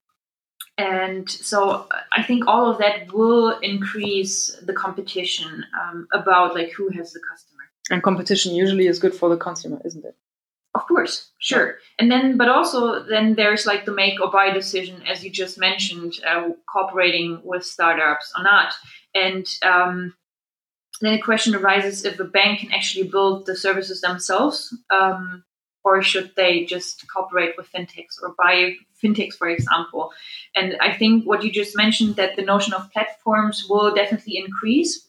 and 0.82 1.30
so 1.30 1.88
I 2.12 2.24
think 2.24 2.48
all 2.48 2.72
of 2.72 2.80
that 2.80 3.14
will 3.14 3.60
increase 3.60 4.56
the 4.64 4.74
competition 4.74 5.64
um, 5.80 6.08
about 6.12 6.56
like 6.56 6.72
who 6.72 6.90
has 6.90 7.14
the 7.14 7.22
customer. 7.30 7.62
And 7.92 8.02
competition 8.02 8.56
usually 8.56 8.88
is 8.88 8.98
good 8.98 9.14
for 9.14 9.30
the 9.30 9.38
consumer, 9.38 9.80
isn't 9.86 10.04
it? 10.04 10.16
Of 10.74 10.88
course, 10.88 11.30
sure. 11.38 11.76
And 12.00 12.10
then, 12.10 12.36
but 12.36 12.50
also 12.50 13.04
then 13.04 13.36
there's 13.36 13.68
like 13.68 13.86
the 13.86 13.92
make 13.92 14.20
or 14.20 14.32
buy 14.32 14.50
decision, 14.52 15.04
as 15.06 15.24
you 15.24 15.30
just 15.30 15.60
mentioned, 15.60 16.14
uh, 16.28 16.50
cooperating 16.68 17.42
with 17.44 17.64
startups 17.64 18.34
or 18.36 18.44
not. 18.44 18.74
And 19.14 19.46
um, 19.62 20.16
then 21.02 21.14
the 21.14 21.22
question 21.22 21.54
arises 21.54 22.06
if 22.06 22.20
a 22.20 22.24
bank 22.24 22.62
can 22.62 22.72
actually 22.72 23.08
build 23.08 23.46
the 23.46 23.56
services 23.56 24.02
themselves 24.02 24.76
um, 24.90 25.44
or 25.84 26.02
should 26.02 26.32
they 26.36 26.66
just 26.66 27.06
cooperate 27.12 27.56
with 27.58 27.72
fintechs 27.72 28.22
or 28.22 28.36
buy 28.38 28.76
fintechs, 29.04 29.36
for 29.36 29.50
example? 29.50 30.12
And 30.56 30.78
I 30.82 30.94
think 30.94 31.26
what 31.26 31.44
you 31.44 31.52
just 31.52 31.76
mentioned 31.76 32.16
that 32.18 32.36
the 32.36 32.44
notion 32.44 32.74
of 32.74 32.92
platforms 32.92 33.66
will 33.70 33.94
definitely 33.94 34.38
increase. 34.38 35.08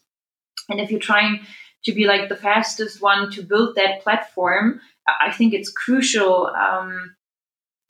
And 0.69 0.79
if 0.79 0.89
you're 0.89 0.99
trying 0.99 1.41
to 1.85 1.91
be 1.93 2.05
like 2.05 2.29
the 2.29 2.35
fastest 2.35 3.01
one 3.01 3.31
to 3.31 3.41
build 3.41 3.75
that 3.75 4.01
platform, 4.01 4.81
I 5.07 5.31
think 5.31 5.53
it's 5.53 5.71
crucial 5.71 6.47
um, 6.47 7.15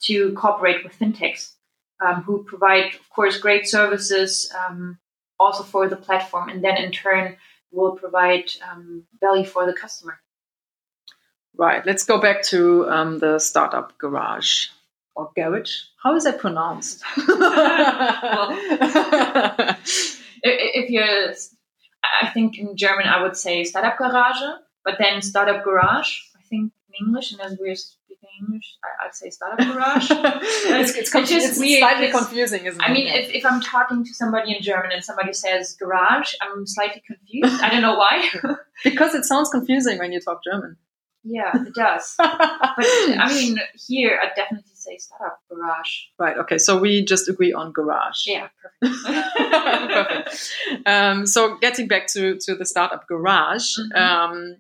to 0.04 0.34
cooperate 0.34 0.84
with 0.84 0.98
fintechs 0.98 1.54
um, 2.04 2.24
who 2.24 2.44
provide, 2.44 2.96
of 2.96 3.10
course, 3.10 3.38
great 3.38 3.68
services 3.68 4.52
um, 4.68 4.98
also 5.40 5.63
for 5.63 5.88
the 5.88 5.96
platform, 5.96 6.50
and 6.50 6.63
then 6.63 6.78
in 6.78 6.92
turn 6.92 7.38
will 7.72 7.96
provide 7.96 8.52
um, 8.70 9.04
value 9.20 9.46
for 9.46 9.66
the 9.66 9.74
customer. 9.74 10.20
Right. 11.58 11.86
Let's 11.86 12.04
go 12.04 12.20
back 12.20 12.44
to 12.44 12.90
um, 12.90 13.20
the 13.20 13.40
startup 13.40 13.98
garage 13.98 14.68
or 15.16 15.30
garage. 15.36 15.72
How 16.02 16.16
is 16.16 16.24
that 16.24 16.40
pronounced? 16.40 17.04
well, 17.28 18.58
if 20.44 20.90
you're, 20.90 21.34
I 22.22 22.30
think 22.30 22.58
in 22.58 22.76
German 22.76 23.08
I 23.08 23.22
would 23.22 23.38
say 23.38 23.64
startup 23.64 23.98
garage, 23.98 24.42
but 24.84 24.96
then 25.00 25.22
startup 25.22 25.64
garage. 25.64 26.18
I 26.36 26.42
think 26.50 26.74
in 26.90 27.08
English, 27.08 27.32
and 27.32 27.42
as 27.42 27.58
we're 27.60 27.76
speaking 27.76 28.30
English, 28.42 28.78
I, 28.84 29.06
would 29.06 29.16
say 29.16 29.30
startup 29.30 29.60
garage. 29.60 30.08
it's, 30.12 30.96
it's, 30.96 31.14
it's, 31.14 31.60
weird. 31.60 31.80
slightly 31.80 32.12
confusing, 32.12 32.66
isn't 32.66 32.82
it? 32.82 32.90
I 32.90 32.92
mean, 32.92 33.08
if, 33.08 33.30
if 33.30 33.46
I'm 33.46 33.62
talking 33.62 34.04
to 34.04 34.14
somebody 34.14 34.56
in 34.56 34.62
German 34.62 34.92
and 34.92 35.04
somebody 35.04 35.34
says 35.34 35.76
garage, 35.80 36.34
I'm 36.42 36.66
slightly 36.66 37.02
confused. 37.06 37.62
I 37.62 37.70
don't 37.70 37.82
know 37.82 37.96
why. 37.96 38.30
because 38.84 39.14
it 39.16 39.26
sounds 39.26 39.50
confusing 39.50 40.00
when 40.00 40.12
you 40.12 40.20
talk 40.20 40.44
German. 40.44 40.78
Yeah, 41.24 41.51
it 41.56 41.74
does. 41.74 42.15
but 42.18 42.30
I 42.30 43.32
mean, 43.34 43.58
here 43.88 44.20
I 44.22 44.27
definitely 44.36 44.72
say 44.74 44.98
startup 44.98 45.39
garage. 45.50 46.03
Right. 46.20 46.38
Okay. 46.38 46.58
So 46.58 46.80
we 46.80 47.03
just 47.06 47.30
agree 47.30 47.53
on 47.53 47.72
garage. 47.72 48.25
Yeah. 48.25 48.50
Perfect. 48.82 49.34
perfect. 49.38 50.53
Um, 50.86 51.25
so 51.25 51.58
getting 51.58 51.88
back 51.88 52.08
to 52.08 52.38
to 52.39 52.56
the 52.56 52.65
startup 52.65 53.08
garage. 53.08 53.77
Mm-hmm. 53.77 53.98
Um, 53.98 54.58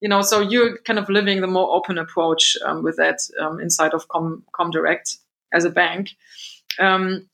you 0.00 0.08
know, 0.08 0.20
so 0.20 0.40
you're 0.40 0.76
kind 0.78 0.98
of 0.98 1.08
living 1.08 1.40
the 1.40 1.46
more 1.46 1.74
open 1.74 1.96
approach 1.96 2.58
um, 2.66 2.82
with 2.82 2.96
that 2.96 3.20
um, 3.40 3.58
inside 3.58 3.94
of 3.94 4.06
Com 4.08 4.44
Comdirect 4.52 5.16
as 5.52 5.64
a 5.64 5.70
bank. 5.70 6.10
Um, 6.78 7.30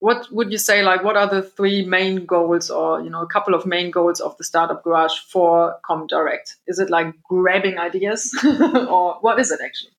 what 0.00 0.30
would 0.30 0.52
you 0.52 0.58
say 0.58 0.82
like 0.82 1.02
what 1.02 1.16
are 1.16 1.26
the 1.26 1.42
three 1.42 1.84
main 1.84 2.24
goals 2.24 2.70
or 2.70 3.00
you 3.00 3.10
know 3.10 3.22
a 3.22 3.26
couple 3.26 3.54
of 3.54 3.66
main 3.66 3.90
goals 3.90 4.20
of 4.20 4.36
the 4.36 4.44
startup 4.44 4.84
garage 4.84 5.18
for 5.28 5.78
comdirect? 5.84 6.56
Is 6.66 6.78
it 6.78 6.90
like 6.90 7.14
grabbing 7.22 7.78
ideas? 7.78 8.32
Or 8.88 9.18
what 9.20 9.38
is 9.38 9.50
it 9.50 9.60
actually? 9.64 9.92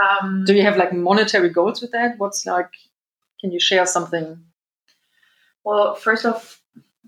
Um, 0.00 0.44
do 0.44 0.54
you 0.54 0.62
have 0.62 0.76
like 0.76 0.92
monetary 0.92 1.50
goals 1.50 1.80
with 1.80 1.92
that? 1.92 2.18
What's 2.18 2.46
like 2.46 2.70
can 3.40 3.50
you 3.50 3.60
share 3.60 3.86
something? 3.86 4.38
Well 5.64 5.94
first 5.94 6.24
of 6.24 6.60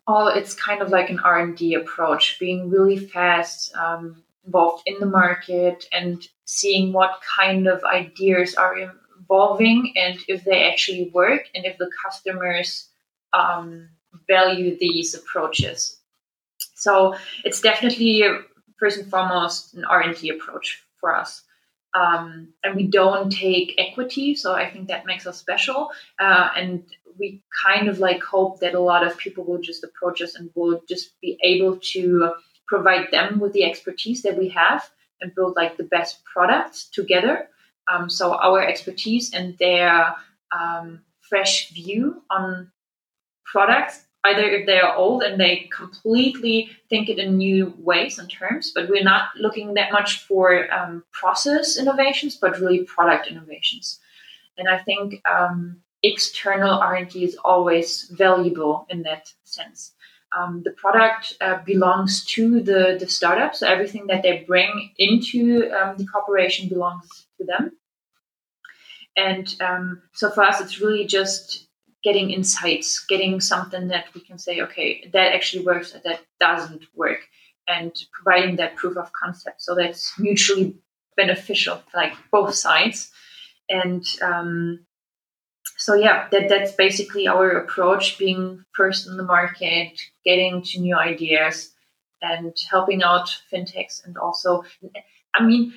all 0.06 0.28
it's 0.28 0.54
kind 0.54 0.82
of 0.82 0.90
like 0.90 1.10
an 1.10 1.18
r&d 1.18 1.74
approach 1.74 2.38
being 2.38 2.70
really 2.70 2.96
fast 2.96 3.74
um, 3.74 4.22
involved 4.44 4.82
in 4.86 5.00
the 5.00 5.06
market 5.06 5.84
and 5.92 6.26
seeing 6.44 6.92
what 6.92 7.20
kind 7.38 7.66
of 7.66 7.82
ideas 7.84 8.54
are 8.54 8.78
in, 9.30 9.92
evolving 9.92 9.92
and 9.96 10.18
if 10.28 10.44
they 10.44 10.64
actually 10.64 11.10
work 11.12 11.42
and 11.54 11.64
if 11.64 11.78
the 11.78 11.90
customers 12.04 12.88
um, 13.32 13.88
value 14.28 14.76
these 14.78 15.14
approaches. 15.14 15.98
So 16.74 17.16
it's 17.44 17.60
definitely 17.60 18.24
first 18.78 18.98
and 18.98 19.10
foremost 19.10 19.74
an 19.74 19.84
R&D 19.84 20.30
approach 20.30 20.82
for 21.00 21.14
us. 21.14 21.42
Um, 21.94 22.48
and 22.62 22.76
we 22.76 22.86
don't 22.88 23.30
take 23.30 23.74
equity, 23.78 24.34
so 24.34 24.54
I 24.54 24.70
think 24.70 24.88
that 24.88 25.06
makes 25.06 25.26
us 25.26 25.38
special. 25.38 25.90
Uh, 26.18 26.50
and 26.54 26.84
we 27.18 27.42
kind 27.64 27.88
of 27.88 27.98
like 27.98 28.22
hope 28.22 28.60
that 28.60 28.74
a 28.74 28.80
lot 28.80 29.06
of 29.06 29.16
people 29.16 29.44
will 29.44 29.62
just 29.62 29.82
approach 29.82 30.20
us 30.20 30.34
and 30.34 30.50
will 30.54 30.82
just 30.86 31.18
be 31.22 31.38
able 31.42 31.78
to 31.94 32.32
provide 32.68 33.10
them 33.10 33.38
with 33.38 33.54
the 33.54 33.64
expertise 33.64 34.22
that 34.22 34.36
we 34.36 34.50
have 34.50 34.90
and 35.22 35.34
build 35.34 35.56
like 35.56 35.78
the 35.78 35.84
best 35.84 36.22
products 36.24 36.90
together 36.90 37.48
um, 37.88 38.10
so 38.10 38.34
our 38.34 38.62
expertise 38.62 39.32
and 39.32 39.56
their 39.58 40.14
um, 40.52 41.00
fresh 41.20 41.70
view 41.70 42.22
on 42.30 42.70
products 43.44 44.06
either 44.26 44.42
if 44.42 44.66
they 44.66 44.80
are 44.80 44.94
old 44.96 45.22
and 45.22 45.40
they 45.40 45.68
completely 45.72 46.70
think 46.88 47.08
it 47.08 47.18
in 47.18 47.36
new 47.36 47.72
ways 47.78 48.18
and 48.18 48.30
terms, 48.30 48.72
but 48.74 48.88
we're 48.88 49.04
not 49.04 49.28
looking 49.36 49.74
that 49.74 49.92
much 49.92 50.24
for 50.24 50.72
um, 50.72 51.04
process 51.12 51.78
innovations, 51.78 52.36
but 52.36 52.58
really 52.58 52.82
product 52.84 53.28
innovations. 53.28 54.00
And 54.58 54.68
I 54.68 54.78
think 54.78 55.22
um, 55.30 55.80
external 56.02 56.78
R&D 56.80 57.22
is 57.22 57.36
always 57.44 58.08
valuable 58.08 58.86
in 58.90 59.02
that 59.02 59.32
sense. 59.44 59.92
Um, 60.36 60.62
the 60.64 60.72
product 60.72 61.36
uh, 61.40 61.58
belongs 61.64 62.24
to 62.26 62.60
the, 62.60 62.96
the 62.98 63.06
startup, 63.06 63.54
so 63.54 63.66
everything 63.66 64.08
that 64.08 64.22
they 64.22 64.44
bring 64.46 64.90
into 64.98 65.70
um, 65.70 65.96
the 65.96 66.06
corporation 66.06 66.68
belongs 66.68 67.25
to 67.38 67.44
them. 67.44 67.72
And 69.16 69.54
um, 69.60 70.02
so 70.12 70.30
for 70.30 70.42
us, 70.42 70.60
it's 70.60 70.80
really 70.80 71.06
just 71.06 71.66
getting 72.04 72.30
insights, 72.30 73.04
getting 73.06 73.40
something 73.40 73.88
that 73.88 74.06
we 74.14 74.20
can 74.20 74.38
say, 74.38 74.60
okay, 74.60 75.08
that 75.12 75.34
actually 75.34 75.64
works, 75.64 75.92
that 75.92 76.20
doesn't 76.38 76.84
work, 76.94 77.20
and 77.66 77.92
providing 78.12 78.56
that 78.56 78.76
proof 78.76 78.96
of 78.96 79.10
concept. 79.12 79.62
So 79.62 79.74
that's 79.74 80.12
mutually 80.18 80.76
beneficial, 81.16 81.82
like 81.94 82.12
both 82.30 82.54
sides. 82.54 83.10
And 83.68 84.04
um, 84.22 84.86
so 85.76 85.94
yeah, 85.94 86.28
that 86.30 86.48
that's 86.48 86.72
basically 86.72 87.26
our 87.26 87.50
approach: 87.50 88.18
being 88.18 88.64
first 88.74 89.06
in 89.08 89.16
the 89.16 89.24
market, 89.24 90.00
getting 90.24 90.62
to 90.62 90.80
new 90.80 90.96
ideas, 90.96 91.72
and 92.22 92.54
helping 92.70 93.02
out 93.02 93.36
fintechs, 93.52 94.04
and 94.04 94.16
also, 94.16 94.62
I 95.34 95.44
mean, 95.44 95.74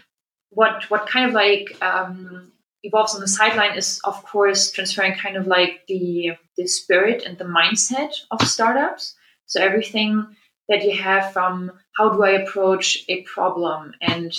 what 0.51 0.89
what 0.89 1.08
kind 1.08 1.27
of 1.27 1.34
like 1.34 1.77
um, 1.82 2.51
evolves 2.84 3.13
on 3.13 3.22
the 3.22 3.27
sideline 3.27 3.77
is 3.77 4.00
of 4.03 4.24
course 4.24 4.72
transferring 4.72 5.13
kind 5.13 5.36
of 5.36 5.48
like 5.48 5.82
the 5.88 6.32
the 6.58 6.68
spirit 6.68 7.24
and 7.24 7.38
the 7.38 7.46
mindset 7.46 8.13
of 8.32 8.41
startups. 8.41 9.15
So 9.46 9.62
everything 9.62 10.36
that 10.68 10.84
you 10.84 10.96
have 11.01 11.34
from 11.34 11.72
how 11.98 12.10
do 12.10 12.24
i 12.24 12.32
approach 12.32 13.03
a 13.10 13.24
problem 13.24 13.94
and 14.01 14.32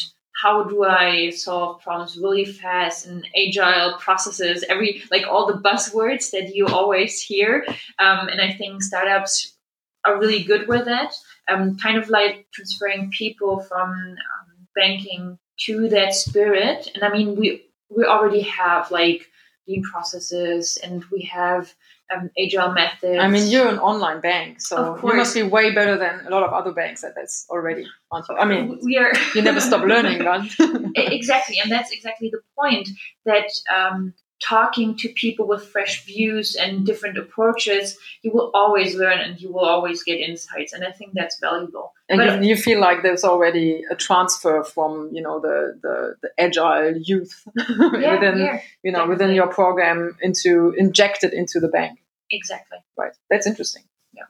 how 0.43 0.65
do 0.65 0.85
i 0.85 1.31
solve 1.31 1.83
problems 1.83 2.17
really 2.17 2.45
fast 2.45 3.07
and 3.07 3.27
agile 3.37 3.99
processes 3.99 4.65
every 4.69 5.03
like 5.11 5.27
all 5.27 5.47
the 5.47 5.61
buzzwords 5.61 6.31
that 6.31 6.55
you 6.55 6.67
always 6.67 7.21
hear. 7.21 7.65
Um, 7.99 8.29
and 8.29 8.41
i 8.41 8.53
think 8.53 8.83
startups 8.83 9.57
are 10.05 10.19
really 10.19 10.43
good 10.43 10.67
with 10.69 10.87
that. 10.87 11.15
Um, 11.49 11.77
kind 11.77 11.99
of 11.99 12.09
like 12.09 12.47
transferring 12.53 13.11
people 13.11 13.61
from 13.61 13.91
um, 13.91 14.69
banking 14.75 15.39
to 15.61 15.89
that 15.89 16.15
spirit 16.15 16.91
and 16.95 17.05
i 17.05 17.11
mean 17.11 17.37
we 17.37 17.63
we 17.89 18.05
already 18.05 18.43
have 18.43 18.91
like 18.91 19.27
lean 19.67 19.83
processes 19.83 20.79
and 20.83 21.05
we 21.13 21.23
have 21.23 21.73
um, 22.15 22.31
agile 22.39 22.73
methods. 22.73 23.19
I 23.21 23.29
mean, 23.29 23.49
you're 23.49 23.69
an 23.69 23.79
online 23.79 24.21
bank, 24.21 24.61
so 24.61 24.99
you 25.03 25.15
must 25.15 25.35
be 25.35 25.43
way 25.43 25.73
better 25.73 25.97
than 25.97 26.27
a 26.27 26.31
lot 26.31 26.43
of 26.43 26.53
other 26.53 26.73
banks 26.73 27.05
at 27.05 27.15
this 27.15 27.47
already. 27.51 27.87
I 28.13 28.45
mean, 28.45 28.81
we 28.83 28.99
are. 28.99 29.13
you 29.35 29.43
never 29.43 29.61
stop 29.61 29.85
learning, 29.85 30.25
right? 30.25 30.51
exactly, 30.97 31.57
and 31.63 31.71
that's 31.71 31.93
exactly 31.93 32.31
the 32.31 32.41
point. 32.59 32.89
That 33.27 33.49
um, 33.73 34.15
talking 34.43 34.97
to 34.97 35.09
people 35.11 35.47
with 35.47 35.67
fresh 35.67 36.05
views 36.05 36.57
and 36.57 36.87
different 36.87 37.19
approaches, 37.19 37.99
you 38.23 38.31
will 38.33 38.51
always 38.55 38.95
learn 38.95 39.19
and 39.19 39.41
you 39.41 39.53
will 39.53 39.65
always 39.65 40.03
get 40.03 40.19
insights. 40.19 40.73
And 40.73 40.85
I 40.85 40.91
think 40.91 41.13
that's 41.15 41.39
valuable. 41.39 41.93
And 42.09 42.19
but, 42.19 42.43
you, 42.43 42.51
you, 42.51 42.57
feel 42.57 42.81
like 42.81 43.03
there's 43.03 43.23
already 43.23 43.83
a 43.91 43.95
transfer 43.95 44.65
from, 44.65 45.11
you 45.13 45.23
know, 45.23 45.41
the, 45.41 45.79
the, 45.83 46.15
the 46.23 46.31
agile 46.39 46.97
youth 46.97 47.47
yeah, 47.57 48.15
within, 48.15 48.39
yeah, 48.39 48.61
you 48.83 48.93
know, 48.93 49.01
definitely. 49.01 49.09
within 49.09 49.31
your 49.35 49.49
program 49.49 50.17
into 50.23 50.75
injected 50.77 51.33
into 51.33 51.61
the 51.61 51.69
bank. 51.69 51.99
Exactly. 52.31 52.79
Right. 52.97 53.13
That's 53.29 53.47
interesting. 53.47 53.85
Yeah. 54.15 54.25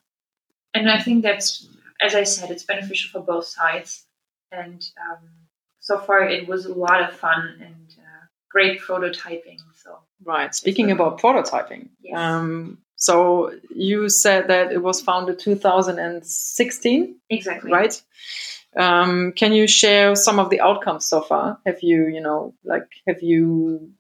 And 0.75 0.91
I 0.91 1.01
think 1.01 1.23
that's, 1.23 1.69
as 2.03 2.15
I 2.15 2.25
said, 2.25 2.51
it's 2.51 2.65
beneficial 2.65 3.11
for 3.11 3.25
both 3.25 3.47
sides. 3.47 4.05
And 4.51 4.85
um, 5.01 5.29
so 5.79 5.99
far 5.99 6.25
it 6.25 6.49
was 6.49 6.67
a 6.67 6.75
lot 6.75 7.03
of 7.03 7.15
fun 7.17 7.61
and 7.61 7.95
uh, 7.99 8.27
great 8.51 8.81
prototyping 8.81 9.59
right. 10.25 10.55
Speaking 10.55 10.91
about 10.91 11.21
prototyping, 11.21 11.89
yes. 12.03 12.19
um, 12.19 12.79
so 12.97 13.53
you 13.75 14.09
said 14.09 14.49
that 14.49 14.73
it 14.73 14.83
was 14.83 15.01
founded 15.01 15.39
2016. 15.39 17.17
Exactly. 17.31 17.71
Right. 17.71 18.03
Um, 18.77 19.33
can 19.33 19.53
you 19.53 19.67
share 19.67 20.15
some 20.15 20.39
of 20.39 20.51
the 20.51 20.61
outcomes 20.61 21.07
so 21.07 21.23
far? 21.23 21.59
Have 21.67 21.83
you, 21.83 22.07
you 22.07 22.21
know, 22.21 22.55
like, 22.65 22.87
have 23.09 23.23
you 23.23 23.91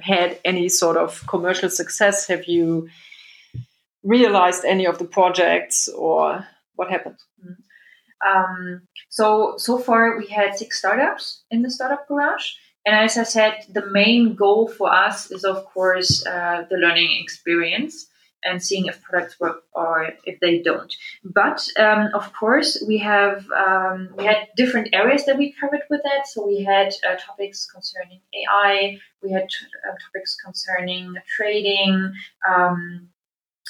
had 0.00 0.38
any 0.44 0.68
sort 0.68 0.96
of 0.96 1.24
commercial 1.26 1.68
success? 1.68 2.26
Have 2.26 2.46
you 2.46 2.88
realized 4.02 4.64
any 4.64 4.86
of 4.86 4.98
the 4.98 5.04
projects, 5.04 5.88
or 5.88 6.46
what 6.74 6.90
happened? 6.90 7.18
Mm-hmm. 7.44 7.62
Um, 8.28 8.82
so 9.08 9.54
so 9.58 9.78
far, 9.78 10.18
we 10.18 10.26
had 10.26 10.56
six 10.56 10.78
startups 10.78 11.44
in 11.50 11.62
the 11.62 11.70
startup 11.70 12.08
garage. 12.08 12.54
And 12.84 12.96
as 12.96 13.16
I 13.16 13.22
said, 13.22 13.64
the 13.72 13.86
main 13.90 14.34
goal 14.34 14.68
for 14.68 14.92
us 14.92 15.30
is, 15.30 15.44
of 15.44 15.64
course, 15.66 16.26
uh, 16.26 16.64
the 16.68 16.76
learning 16.76 17.20
experience 17.22 18.08
and 18.44 18.62
seeing 18.62 18.86
if 18.86 19.00
products 19.02 19.38
work 19.38 19.62
or 19.72 20.10
if 20.24 20.40
they 20.40 20.60
don't. 20.62 20.92
But 21.24 21.64
um, 21.78 22.08
of 22.14 22.32
course, 22.32 22.82
we 22.86 22.98
have 22.98 23.46
um, 23.52 24.08
we 24.16 24.24
had 24.24 24.48
different 24.56 24.88
areas 24.92 25.24
that 25.26 25.38
we 25.38 25.54
covered 25.60 25.82
with 25.88 26.02
that. 26.02 26.26
So 26.26 26.46
we 26.46 26.64
had 26.64 26.92
uh, 27.08 27.16
topics 27.16 27.66
concerning 27.66 28.20
AI, 28.34 28.98
we 29.22 29.30
had 29.30 29.44
uh, 29.44 29.94
topics 30.06 30.36
concerning 30.44 31.14
trading. 31.36 32.12
Um, 32.48 33.08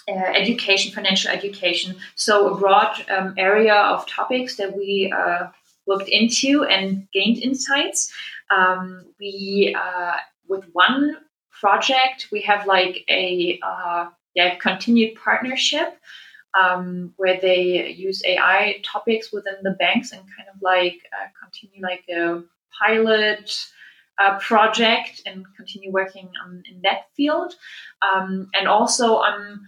uh, 0.09 0.15
education, 0.15 0.91
financial 0.91 1.31
education. 1.31 1.95
So, 2.17 2.53
a 2.53 2.59
broad 2.59 3.09
um, 3.09 3.35
area 3.39 3.75
of 3.75 4.05
topics 4.09 4.57
that 4.57 4.77
we 4.77 5.15
uh, 5.17 5.47
looked 5.87 6.09
into 6.09 6.65
and 6.65 7.09
gained 7.13 7.39
insights. 7.39 8.13
Um, 8.51 9.07
we 9.19 9.77
uh, 9.79 10.17
with 10.49 10.65
one 10.73 11.17
project 11.61 12.29
we 12.33 12.41
have 12.43 12.67
like 12.67 13.05
a 13.09 13.59
uh, 13.63 14.07
yeah 14.35 14.57
continued 14.57 15.17
partnership 15.17 15.97
um, 16.55 17.15
where 17.17 17.41
they 17.41 17.91
use 17.91 18.23
AI 18.27 18.81
topics 18.83 19.33
within 19.33 19.55
the 19.63 19.71
banks 19.73 20.13
and 20.13 20.21
kind 20.21 20.49
of 20.55 20.61
like 20.61 20.99
uh, 21.13 21.29
continue 21.41 21.83
like 21.83 22.05
a 22.11 22.43
pilot 22.79 23.51
uh, 24.19 24.39
project 24.39 25.23
and 25.27 25.45
continue 25.57 25.91
working 25.91 26.29
on, 26.45 26.63
in 26.71 26.81
that 26.83 27.07
field. 27.17 27.55
Um, 28.03 28.49
and 28.55 28.69
also, 28.69 29.21
I'm 29.21 29.63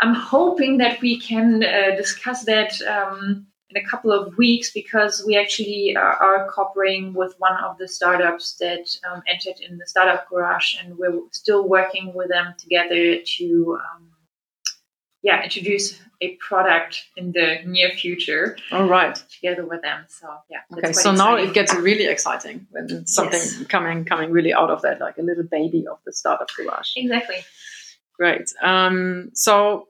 I'm 0.00 0.14
hoping 0.14 0.78
that 0.78 1.00
we 1.00 1.18
can 1.18 1.62
uh, 1.64 1.96
discuss 1.96 2.44
that 2.44 2.80
um, 2.82 3.46
in 3.70 3.76
a 3.76 3.88
couple 3.88 4.12
of 4.12 4.36
weeks 4.36 4.72
because 4.72 5.24
we 5.26 5.36
actually 5.36 5.96
are, 5.96 6.14
are 6.14 6.48
cooperating 6.48 7.14
with 7.14 7.34
one 7.38 7.56
of 7.64 7.78
the 7.78 7.88
startups 7.88 8.56
that 8.58 8.86
um, 9.10 9.22
entered 9.26 9.60
in 9.60 9.78
the 9.78 9.86
startup 9.86 10.28
garage, 10.28 10.76
and 10.80 10.96
we're 10.96 11.20
still 11.32 11.68
working 11.68 12.12
with 12.14 12.28
them 12.28 12.54
together 12.58 13.18
to, 13.24 13.78
um, 13.80 14.10
yeah, 15.22 15.42
introduce 15.42 16.00
a 16.20 16.36
product 16.36 17.06
in 17.16 17.32
the 17.32 17.58
near 17.66 17.90
future. 17.90 18.56
All 18.70 18.88
right, 18.88 19.20
together 19.30 19.66
with 19.66 19.82
them. 19.82 20.04
So 20.08 20.28
yeah. 20.48 20.58
Okay, 20.72 20.92
so 20.92 21.10
exciting. 21.10 21.18
now 21.18 21.34
it 21.34 21.52
gets 21.52 21.74
really 21.74 22.06
exciting 22.06 22.66
when 22.70 23.06
something 23.06 23.40
yes. 23.40 23.64
coming 23.66 24.04
coming 24.04 24.30
really 24.30 24.54
out 24.54 24.70
of 24.70 24.82
that, 24.82 25.00
like 25.00 25.18
a 25.18 25.22
little 25.22 25.44
baby 25.44 25.86
of 25.90 25.98
the 26.06 26.12
startup 26.12 26.48
garage. 26.56 26.92
Exactly. 26.96 27.44
Great. 28.16 28.50
Um, 28.62 29.30
so 29.34 29.88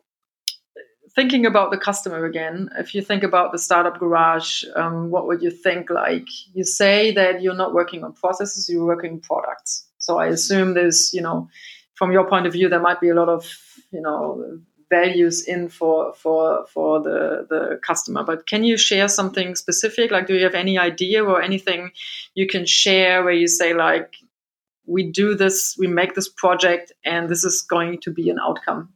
thinking 1.16 1.46
about 1.46 1.70
the 1.70 1.78
customer 1.78 2.24
again, 2.26 2.68
if 2.78 2.94
you 2.94 3.02
think 3.02 3.24
about 3.24 3.50
the 3.50 3.58
startup 3.58 3.98
garage, 3.98 4.62
um, 4.76 5.10
what 5.10 5.26
would 5.26 5.42
you 5.42 5.50
think? 5.50 5.90
Like 5.90 6.28
you 6.54 6.62
say 6.62 7.10
that 7.12 7.42
you're 7.42 7.54
not 7.54 7.74
working 7.74 8.04
on 8.04 8.12
processes, 8.12 8.68
you're 8.68 8.84
working 8.84 9.18
products. 9.20 9.88
So 9.98 10.18
I 10.18 10.26
assume 10.26 10.74
there's, 10.74 11.12
you 11.12 11.22
know, 11.22 11.48
from 11.94 12.12
your 12.12 12.28
point 12.28 12.46
of 12.46 12.52
view, 12.52 12.68
there 12.68 12.80
might 12.80 13.00
be 13.00 13.08
a 13.08 13.14
lot 13.14 13.30
of, 13.30 13.50
you 13.90 14.02
know, 14.02 14.60
values 14.88 15.42
in 15.48 15.68
for 15.68 16.12
for 16.14 16.66
for 16.66 17.02
the 17.02 17.46
the 17.48 17.80
customer. 17.82 18.22
But 18.22 18.46
can 18.46 18.62
you 18.62 18.76
share 18.76 19.08
something 19.08 19.56
specific? 19.56 20.10
Like, 20.10 20.26
do 20.26 20.34
you 20.34 20.44
have 20.44 20.54
any 20.54 20.78
idea 20.78 21.24
or 21.24 21.42
anything 21.42 21.90
you 22.34 22.46
can 22.46 22.66
share 22.66 23.24
where 23.24 23.32
you 23.32 23.48
say 23.48 23.72
like, 23.74 24.14
we 24.86 25.10
do 25.10 25.34
this, 25.34 25.74
we 25.78 25.86
make 25.86 26.14
this 26.14 26.28
project, 26.28 26.92
and 27.04 27.28
this 27.28 27.42
is 27.42 27.62
going 27.62 27.98
to 28.02 28.12
be 28.12 28.30
an 28.30 28.38
outcome 28.38 28.95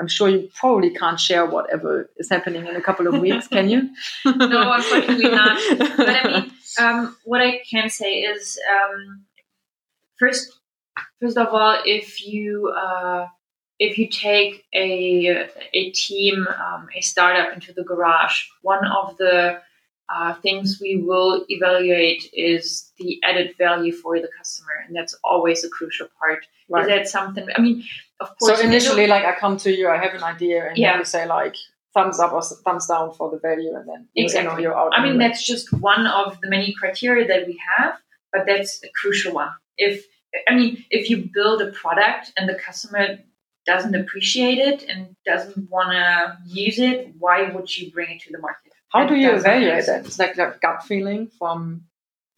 I'm 0.00 0.08
sure 0.08 0.28
you 0.28 0.48
probably 0.54 0.90
can't 0.90 1.20
share 1.20 1.46
whatever 1.46 2.10
is 2.16 2.28
happening 2.28 2.66
in 2.66 2.74
a 2.74 2.80
couple 2.80 3.06
of 3.06 3.20
weeks, 3.20 3.46
can 3.46 3.68
you? 3.68 3.90
no, 4.24 4.72
unfortunately 4.72 5.30
not. 5.30 5.58
But 5.96 6.08
I 6.08 6.40
mean, 6.40 6.52
um, 6.80 7.16
what 7.24 7.40
I 7.40 7.60
can 7.68 7.88
say 7.88 8.20
is 8.20 8.58
um, 8.72 9.24
first, 10.18 10.58
first 11.20 11.38
of 11.38 11.48
all, 11.48 11.78
if 11.84 12.26
you 12.26 12.72
uh, 12.76 13.28
if 13.78 13.98
you 13.98 14.08
take 14.08 14.64
a 14.74 15.48
a 15.72 15.90
team, 15.92 16.46
um, 16.48 16.88
a 16.96 17.00
startup 17.00 17.52
into 17.54 17.72
the 17.72 17.84
garage, 17.84 18.44
one 18.62 18.84
of 18.84 19.16
the 19.18 19.60
uh, 20.08 20.34
things 20.34 20.78
we 20.80 20.96
will 20.98 21.44
evaluate 21.48 22.28
is 22.32 22.92
the 22.98 23.18
added 23.24 23.54
value 23.56 23.92
for 23.92 24.20
the 24.20 24.28
customer, 24.36 24.72
and 24.86 24.94
that's 24.94 25.14
always 25.24 25.64
a 25.64 25.68
crucial 25.68 26.08
part. 26.18 26.46
Right. 26.68 26.82
Is 26.82 26.88
that 26.88 27.08
something? 27.08 27.46
I 27.56 27.60
mean, 27.60 27.84
of 28.20 28.28
course. 28.38 28.58
So 28.58 28.64
initially, 28.64 29.06
like 29.06 29.24
I 29.24 29.34
come 29.34 29.56
to 29.58 29.74
you, 29.74 29.88
I 29.88 29.96
have 29.96 30.14
an 30.14 30.22
idea, 30.22 30.68
and 30.68 30.76
yeah. 30.76 30.98
you 30.98 31.04
say 31.04 31.26
like 31.26 31.56
thumbs 31.94 32.20
up 32.20 32.32
or 32.32 32.42
thumbs 32.42 32.86
down 32.86 33.14
for 33.14 33.30
the 33.30 33.38
value, 33.38 33.74
and 33.74 33.88
then 33.88 34.08
exactly. 34.14 34.42
you 34.42 34.56
know, 34.56 34.58
you're 34.60 34.78
out. 34.78 34.92
I 34.94 35.02
mean, 35.02 35.18
that's 35.18 35.44
just 35.44 35.72
one 35.72 36.06
of 36.06 36.40
the 36.40 36.48
many 36.50 36.74
criteria 36.78 37.26
that 37.28 37.46
we 37.46 37.58
have, 37.78 37.94
but 38.32 38.44
that's 38.46 38.82
a 38.84 38.88
crucial 39.00 39.32
one. 39.32 39.50
If 39.78 40.04
I 40.48 40.54
mean, 40.54 40.84
if 40.90 41.08
you 41.08 41.28
build 41.32 41.62
a 41.62 41.70
product 41.72 42.32
and 42.36 42.48
the 42.48 42.54
customer 42.54 43.18
doesn't 43.66 43.94
appreciate 43.94 44.58
it 44.58 44.84
and 44.88 45.16
doesn't 45.24 45.70
want 45.70 45.92
to 45.92 46.36
use 46.46 46.78
it, 46.78 47.14
why 47.18 47.50
would 47.50 47.74
you 47.74 47.90
bring 47.90 48.10
it 48.10 48.20
to 48.22 48.32
the 48.32 48.38
market? 48.38 48.73
How 48.94 49.06
do 49.06 49.16
you 49.16 49.32
evaluate 49.32 49.86
that? 49.86 50.06
It's 50.06 50.18
like 50.20 50.38
a 50.38 50.56
gut 50.62 50.84
feeling 50.84 51.28
from 51.38 51.84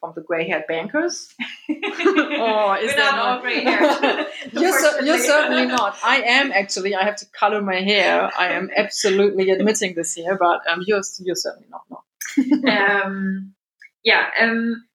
from 0.00 0.12
the 0.14 0.22
gray-haired 0.22 0.64
bankers, 0.68 1.34
or 1.68 2.78
is 2.78 2.94
that 2.94 3.12
not 3.16 3.42
grey-haired? 3.42 4.26
you're, 4.52 5.02
you're 5.02 5.18
certainly 5.18 5.66
not. 5.66 5.96
I 6.04 6.22
am 6.22 6.52
actually. 6.52 6.94
I 6.94 7.04
have 7.04 7.16
to 7.16 7.26
color 7.26 7.60
my 7.60 7.80
hair. 7.80 8.30
I 8.38 8.52
am 8.52 8.70
absolutely 8.74 9.50
admitting 9.50 9.94
this 9.94 10.14
here, 10.14 10.36
but 10.38 10.60
um, 10.68 10.82
you're 10.86 11.02
you're 11.20 11.36
certainly 11.36 11.68
not. 11.70 11.82
No. 11.90 12.72
um, 12.72 13.54
yeah. 14.02 14.30
Um, 14.40 14.86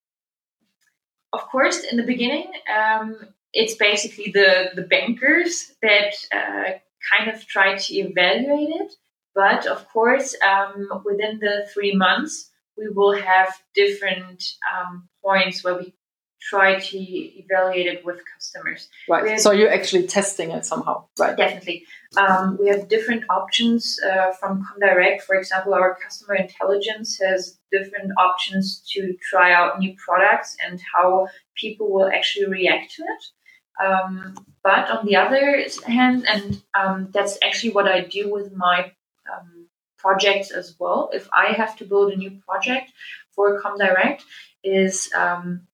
of 1.34 1.41
course, 1.41 1.84
in 1.84 1.97
the 1.97 2.04
beginning, 2.04 2.52
um, 2.76 3.17
it's 3.54 3.76
basically 3.76 4.32
the 4.32 4.71
the 4.76 4.84
bankers 4.84 5.71
that 5.82 6.13
uh, 6.34 6.71
kind 7.12 7.30
of 7.32 7.45
try 7.47 7.78
to 7.78 7.93
evaluate 7.93 8.69
it. 8.69 8.93
But 9.34 9.65
of 9.65 9.88
course, 9.89 10.36
um, 10.41 10.89
within 11.06 11.39
the 11.39 11.67
three 11.74 11.96
months, 11.96 12.50
we 12.78 12.89
will 12.89 13.13
have 13.13 13.54
different 13.76 14.44
um, 14.74 15.08
points 15.24 15.63
where 15.63 15.78
we 15.78 15.94
try 16.41 16.80
to 16.80 16.98
evaluate 16.98 17.86
it 17.86 18.04
with 18.04 18.20
customers. 18.34 18.89
Right. 19.08 19.39
so 19.39 19.52
you're 19.52 19.72
actually 19.72 20.08
testing 20.08 20.52
it 20.52 20.65
somehow, 20.65 21.06
right? 21.20 21.38
Definitely. 21.38 21.86
Um, 22.17 22.58
we 22.60 22.67
have 22.70 22.89
different 22.89 23.26
options 23.30 24.00
uh, 24.04 24.32
from 24.32 24.65
Comdirect. 24.65 25.22
For 25.22 25.36
example, 25.36 25.74
our 25.74 25.98
customer 26.04 26.36
intelligence 26.36 27.20
has 27.22 27.60
different 27.72 28.12
options 28.17 28.84
to 28.94 29.15
try 29.30 29.54
out 29.54 29.80
new 29.80 29.96
products 30.04 30.58
and 30.65 30.82
how 30.94 31.28
people 31.56 31.91
will 31.91 32.10
actually 32.10 32.48
react 32.48 32.96
to 32.96 33.04
it. 33.04 33.86
Um, 33.86 34.36
but 34.63 34.89
on 34.89 35.06
the 35.06 35.15
other 35.15 35.63
hand, 35.86 36.26
and 36.28 36.62
um, 36.78 37.10
that's 37.13 37.38
actually 37.44 37.74
what 37.74 37.88
I 37.88 38.02
do 38.02 38.32
with 38.32 38.52
my 38.56 38.91
um, 39.31 39.67
projects 39.97 40.51
as 40.51 40.75
well. 40.79 41.10
If 41.13 41.27
I 41.34 41.53
have 41.53 41.75
to 41.77 41.86
build 41.86 42.12
a 42.12 42.15
new 42.15 42.31
project 42.47 42.91
for 43.31 43.60
Comdirect, 43.62 44.23
is 44.63 45.10
um, 45.15 45.67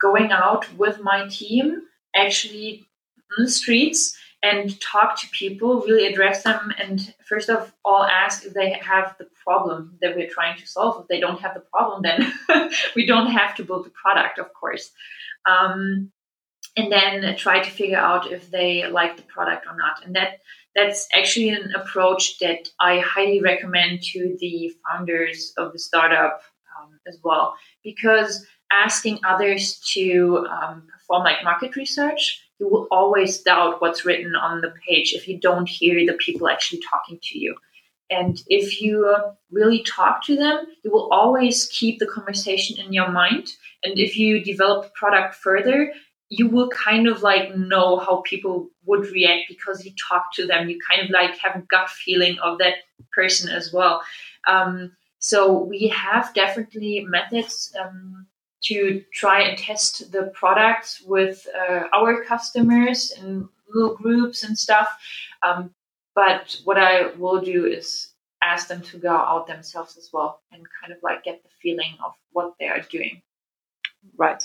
going 0.00 0.32
out 0.32 0.72
with 0.74 1.00
my 1.00 1.28
team, 1.28 1.82
actually 2.14 2.86
on 3.36 3.44
the 3.44 3.50
streets 3.50 4.16
and 4.42 4.78
talk 4.80 5.18
to 5.18 5.28
people, 5.28 5.80
really 5.80 6.06
address 6.06 6.42
them, 6.42 6.70
and 6.78 7.14
first 7.26 7.48
of 7.48 7.72
all, 7.82 8.04
ask 8.04 8.44
if 8.44 8.52
they 8.52 8.72
have 8.72 9.16
the 9.18 9.26
problem 9.42 9.96
that 10.02 10.14
we're 10.14 10.28
trying 10.28 10.58
to 10.58 10.66
solve. 10.66 11.00
If 11.00 11.08
they 11.08 11.18
don't 11.18 11.40
have 11.40 11.54
the 11.54 11.60
problem, 11.60 12.02
then 12.02 12.30
we 12.94 13.06
don't 13.06 13.30
have 13.30 13.54
to 13.56 13.64
build 13.64 13.86
the 13.86 13.90
product, 13.90 14.38
of 14.38 14.52
course. 14.52 14.90
Um, 15.48 16.12
and 16.76 16.92
then 16.92 17.36
try 17.36 17.62
to 17.62 17.70
figure 17.70 17.96
out 17.96 18.30
if 18.30 18.50
they 18.50 18.86
like 18.86 19.16
the 19.16 19.22
product 19.22 19.66
or 19.66 19.76
not. 19.76 20.04
And 20.04 20.14
that 20.16 20.40
that's 20.74 21.06
actually 21.14 21.50
an 21.50 21.72
approach 21.74 22.38
that 22.40 22.68
I 22.80 22.98
highly 22.98 23.40
recommend 23.40 24.02
to 24.12 24.36
the 24.40 24.72
founders 24.86 25.52
of 25.56 25.72
the 25.72 25.78
startup 25.78 26.42
um, 26.78 26.98
as 27.06 27.18
well, 27.22 27.54
because 27.82 28.44
asking 28.72 29.20
others 29.24 29.78
to 29.92 30.46
um, 30.50 30.86
perform 30.92 31.24
like 31.24 31.44
market 31.44 31.76
research, 31.76 32.40
you 32.58 32.68
will 32.68 32.88
always 32.90 33.40
doubt 33.40 33.80
what's 33.80 34.04
written 34.04 34.34
on 34.34 34.60
the 34.60 34.72
page 34.86 35.12
if 35.12 35.28
you 35.28 35.38
don't 35.38 35.68
hear 35.68 36.04
the 36.06 36.14
people 36.14 36.48
actually 36.48 36.82
talking 36.88 37.18
to 37.22 37.38
you. 37.38 37.54
And 38.10 38.40
if 38.48 38.80
you 38.80 39.16
really 39.50 39.82
talk 39.82 40.24
to 40.26 40.36
them, 40.36 40.66
you 40.84 40.90
will 40.90 41.08
always 41.10 41.66
keep 41.72 41.98
the 41.98 42.06
conversation 42.06 42.78
in 42.78 42.92
your 42.92 43.10
mind. 43.10 43.48
And 43.82 43.98
if 43.98 44.16
you 44.16 44.44
develop 44.44 44.94
product 44.94 45.34
further, 45.34 45.92
you 46.28 46.48
will 46.48 46.68
kind 46.68 47.06
of 47.06 47.22
like 47.22 47.56
know 47.56 47.98
how 47.98 48.22
people 48.22 48.68
would 48.86 49.06
react 49.10 49.42
because 49.48 49.84
you 49.84 49.92
talk 50.08 50.32
to 50.34 50.46
them. 50.46 50.68
You 50.68 50.78
kind 50.88 51.02
of 51.02 51.10
like 51.10 51.36
have 51.38 51.56
a 51.56 51.66
gut 51.66 51.88
feeling 51.88 52.38
of 52.38 52.58
that 52.58 52.74
person 53.12 53.50
as 53.50 53.72
well. 53.72 54.02
Um, 54.48 54.92
so 55.18 55.62
we 55.62 55.88
have 55.88 56.34
definitely 56.34 57.04
methods 57.08 57.74
um, 57.80 58.26
to 58.64 59.02
try 59.12 59.42
and 59.42 59.58
test 59.58 60.12
the 60.12 60.24
products 60.34 61.02
with 61.06 61.46
uh, 61.56 61.84
our 61.94 62.24
customers 62.24 63.12
and 63.18 63.48
little 63.72 63.96
groups 63.96 64.42
and 64.42 64.56
stuff. 64.58 64.88
Um, 65.42 65.70
but 66.14 66.58
what 66.64 66.78
I 66.78 67.12
will 67.16 67.40
do 67.40 67.66
is 67.66 68.12
ask 68.42 68.68
them 68.68 68.82
to 68.82 68.98
go 68.98 69.14
out 69.14 69.46
themselves 69.46 69.96
as 69.96 70.10
well 70.12 70.40
and 70.52 70.62
kind 70.80 70.92
of 70.92 71.02
like 71.02 71.24
get 71.24 71.42
the 71.42 71.48
feeling 71.62 71.96
of 72.04 72.12
what 72.32 72.54
they 72.58 72.66
are 72.66 72.80
doing. 72.80 73.22
Right 74.16 74.42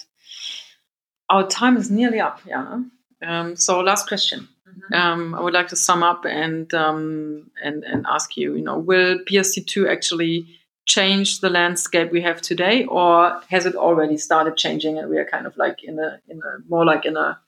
our 1.29 1.47
time 1.47 1.77
is 1.77 1.91
nearly 1.91 2.19
up. 2.19 2.41
Yeah. 2.45 2.81
Um, 3.25 3.55
so 3.55 3.79
last 3.79 4.07
question. 4.07 4.47
Mm-hmm. 4.67 4.93
Um, 4.93 5.35
I 5.35 5.41
would 5.41 5.53
like 5.53 5.67
to 5.69 5.75
sum 5.75 6.03
up 6.03 6.25
and 6.25 6.73
um, 6.73 7.51
and 7.63 7.83
and 7.83 8.05
ask 8.09 8.37
you. 8.37 8.55
You 8.55 8.63
know, 8.63 8.77
will 8.77 9.19
PSD2 9.19 9.89
actually 9.89 10.47
change 10.85 11.39
the 11.39 11.49
landscape 11.49 12.11
we 12.11 12.21
have 12.21 12.41
today, 12.41 12.85
or 12.85 13.41
has 13.49 13.65
it 13.65 13.75
already 13.75 14.17
started 14.17 14.57
changing 14.57 14.97
and 14.97 15.09
we 15.09 15.17
are 15.17 15.25
kind 15.25 15.45
of 15.45 15.55
like 15.57 15.83
in 15.83 15.99
a 15.99 16.19
in 16.27 16.37
a 16.37 16.69
more 16.69 16.85
like 16.85 17.05
in 17.05 17.17
a 17.17 17.39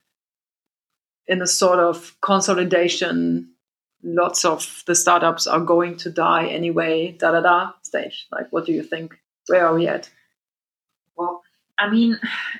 in 1.27 1.41
a 1.41 1.47
sort 1.47 1.79
of 1.79 2.15
consolidation? 2.21 3.49
Lots 4.03 4.45
of 4.45 4.81
the 4.87 4.95
startups 4.95 5.45
are 5.45 5.59
going 5.59 5.97
to 5.97 6.09
die 6.09 6.47
anyway. 6.47 7.11
Da 7.11 7.31
da 7.31 7.41
da 7.41 7.71
stage. 7.83 8.27
Like, 8.31 8.51
what 8.51 8.65
do 8.65 8.71
you 8.71 8.81
think? 8.81 9.15
Where 9.47 9.67
are 9.67 9.75
we 9.75 9.87
at? 9.87 10.09
Well, 11.15 11.43
I 11.81 11.89
mean, 11.89 12.19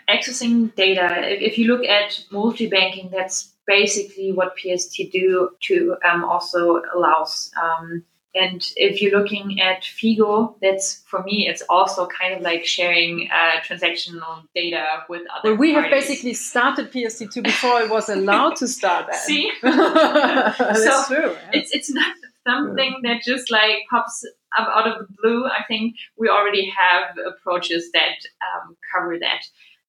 accessing 0.10 0.74
data, 0.76 1.32
if, 1.32 1.42
if 1.42 1.58
you 1.58 1.68
look 1.68 1.86
at 1.86 2.24
multi 2.32 2.68
banking, 2.68 3.10
that's 3.12 3.54
basically 3.68 4.32
what 4.32 4.58
PSD2 4.58 5.48
to 5.68 5.96
um, 6.10 6.24
also 6.24 6.82
allows. 6.96 7.52
Um, 7.62 8.04
and 8.34 8.66
if 8.78 9.02
you're 9.02 9.18
looking 9.18 9.60
at 9.62 9.84
Figo, 9.84 10.56
that's 10.62 11.04
for 11.06 11.22
me, 11.24 11.48
it's 11.50 11.62
also 11.70 12.08
kind 12.08 12.34
of 12.34 12.42
like 12.42 12.66
sharing 12.66 13.30
uh, 13.32 13.60
transactional 13.62 14.44
data 14.56 14.86
with 15.10 15.24
other. 15.36 15.52
Well, 15.52 15.58
we 15.58 15.74
parties. 15.74 15.92
have 15.92 16.02
basically 16.02 16.34
started 16.34 16.92
PSD2 16.92 17.44
before 17.44 17.82
it 17.82 17.90
was 17.90 18.08
allowed 18.10 18.56
to 18.58 18.68
start 18.68 19.08
that. 19.12 19.16
See, 19.30 19.52
that's 19.62 20.84
so 20.84 21.04
true. 21.14 21.32
Yeah. 21.32 21.50
It's 21.54 21.72
it's 21.74 21.92
not 21.92 22.16
something 22.48 23.02
that 23.04 23.22
just 23.24 23.52
like 23.52 23.80
pops 23.90 24.24
up 24.24 24.41
out 24.58 24.88
of 24.88 25.00
the 25.00 25.14
blue. 25.22 25.46
I 25.46 25.64
think 25.68 25.96
we 26.18 26.30
already 26.30 26.70
have 26.70 27.18
approaches 27.26 27.92
that 27.94 28.18
um, 28.42 28.76
cover 28.94 29.18
that. 29.20 29.44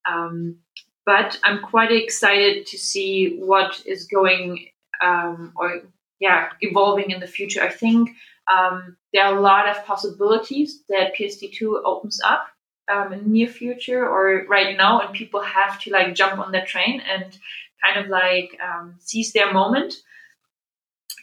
Um, 0.08 0.56
but 1.04 1.38
I'm 1.42 1.60
quite 1.62 1.90
excited 1.90 2.66
to 2.66 2.78
see 2.78 3.36
what 3.38 3.82
is 3.86 4.06
going 4.06 4.68
um, 5.02 5.52
or 5.56 5.82
yeah 6.20 6.50
evolving 6.60 7.10
in 7.10 7.20
the 7.20 7.26
future. 7.26 7.62
I 7.62 7.70
think 7.70 8.10
um, 8.52 8.96
there 9.12 9.24
are 9.24 9.36
a 9.36 9.40
lot 9.40 9.68
of 9.68 9.84
possibilities 9.84 10.82
that 10.88 11.14
PSD2 11.16 11.82
opens 11.84 12.20
up 12.24 12.46
um, 12.88 13.12
in 13.12 13.24
the 13.24 13.28
near 13.28 13.48
future 13.48 14.06
or 14.06 14.44
right 14.48 14.76
now, 14.76 15.00
and 15.00 15.14
people 15.14 15.40
have 15.40 15.80
to 15.80 15.90
like 15.90 16.14
jump 16.14 16.38
on 16.38 16.52
the 16.52 16.62
train 16.62 17.00
and 17.00 17.36
kind 17.82 18.04
of 18.04 18.08
like 18.08 18.56
um, 18.62 18.94
seize 19.00 19.32
their 19.32 19.52
moment 19.52 19.94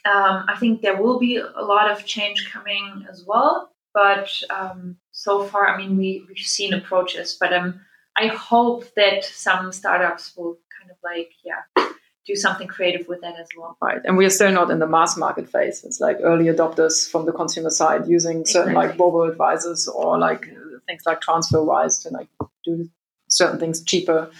um, 0.04 0.46
I 0.48 0.56
think 0.58 0.82
there 0.82 1.00
will 1.00 1.18
be 1.18 1.36
a 1.36 1.62
lot 1.62 1.90
of 1.90 2.04
change 2.04 2.50
coming 2.50 3.06
as 3.10 3.24
well. 3.26 3.70
But 3.92 4.30
um, 4.50 4.96
so 5.10 5.44
far, 5.44 5.66
I 5.68 5.76
mean, 5.76 5.96
we, 5.96 6.24
we've 6.28 6.38
seen 6.38 6.72
approaches, 6.72 7.36
but 7.38 7.52
um, 7.52 7.80
I 8.16 8.28
hope 8.28 8.84
that 8.94 9.24
some 9.24 9.72
startups 9.72 10.36
will 10.36 10.58
kind 10.78 10.90
of 10.90 10.96
like, 11.02 11.32
yeah, 11.44 11.88
do 12.26 12.36
something 12.36 12.68
creative 12.68 13.08
with 13.08 13.20
that 13.22 13.38
as 13.38 13.48
well. 13.58 13.76
Right. 13.82 14.00
And 14.04 14.16
we 14.16 14.24
are 14.26 14.30
still 14.30 14.52
not 14.52 14.70
in 14.70 14.78
the 14.78 14.86
mass 14.86 15.16
market 15.16 15.48
phase. 15.48 15.84
It's 15.84 16.00
like 16.00 16.18
early 16.22 16.46
adopters 16.46 17.10
from 17.10 17.26
the 17.26 17.32
consumer 17.32 17.70
side 17.70 18.06
using 18.06 18.46
certain 18.46 18.72
exactly. 18.72 18.88
like 18.90 18.98
robo 18.98 19.22
advisors 19.24 19.88
or 19.88 20.18
like 20.18 20.46
things 20.86 21.02
like 21.06 21.20
TransferWise 21.20 22.02
to 22.02 22.10
like 22.10 22.28
do 22.64 22.88
certain 23.28 23.60
things 23.60 23.82
cheaper 23.84 24.30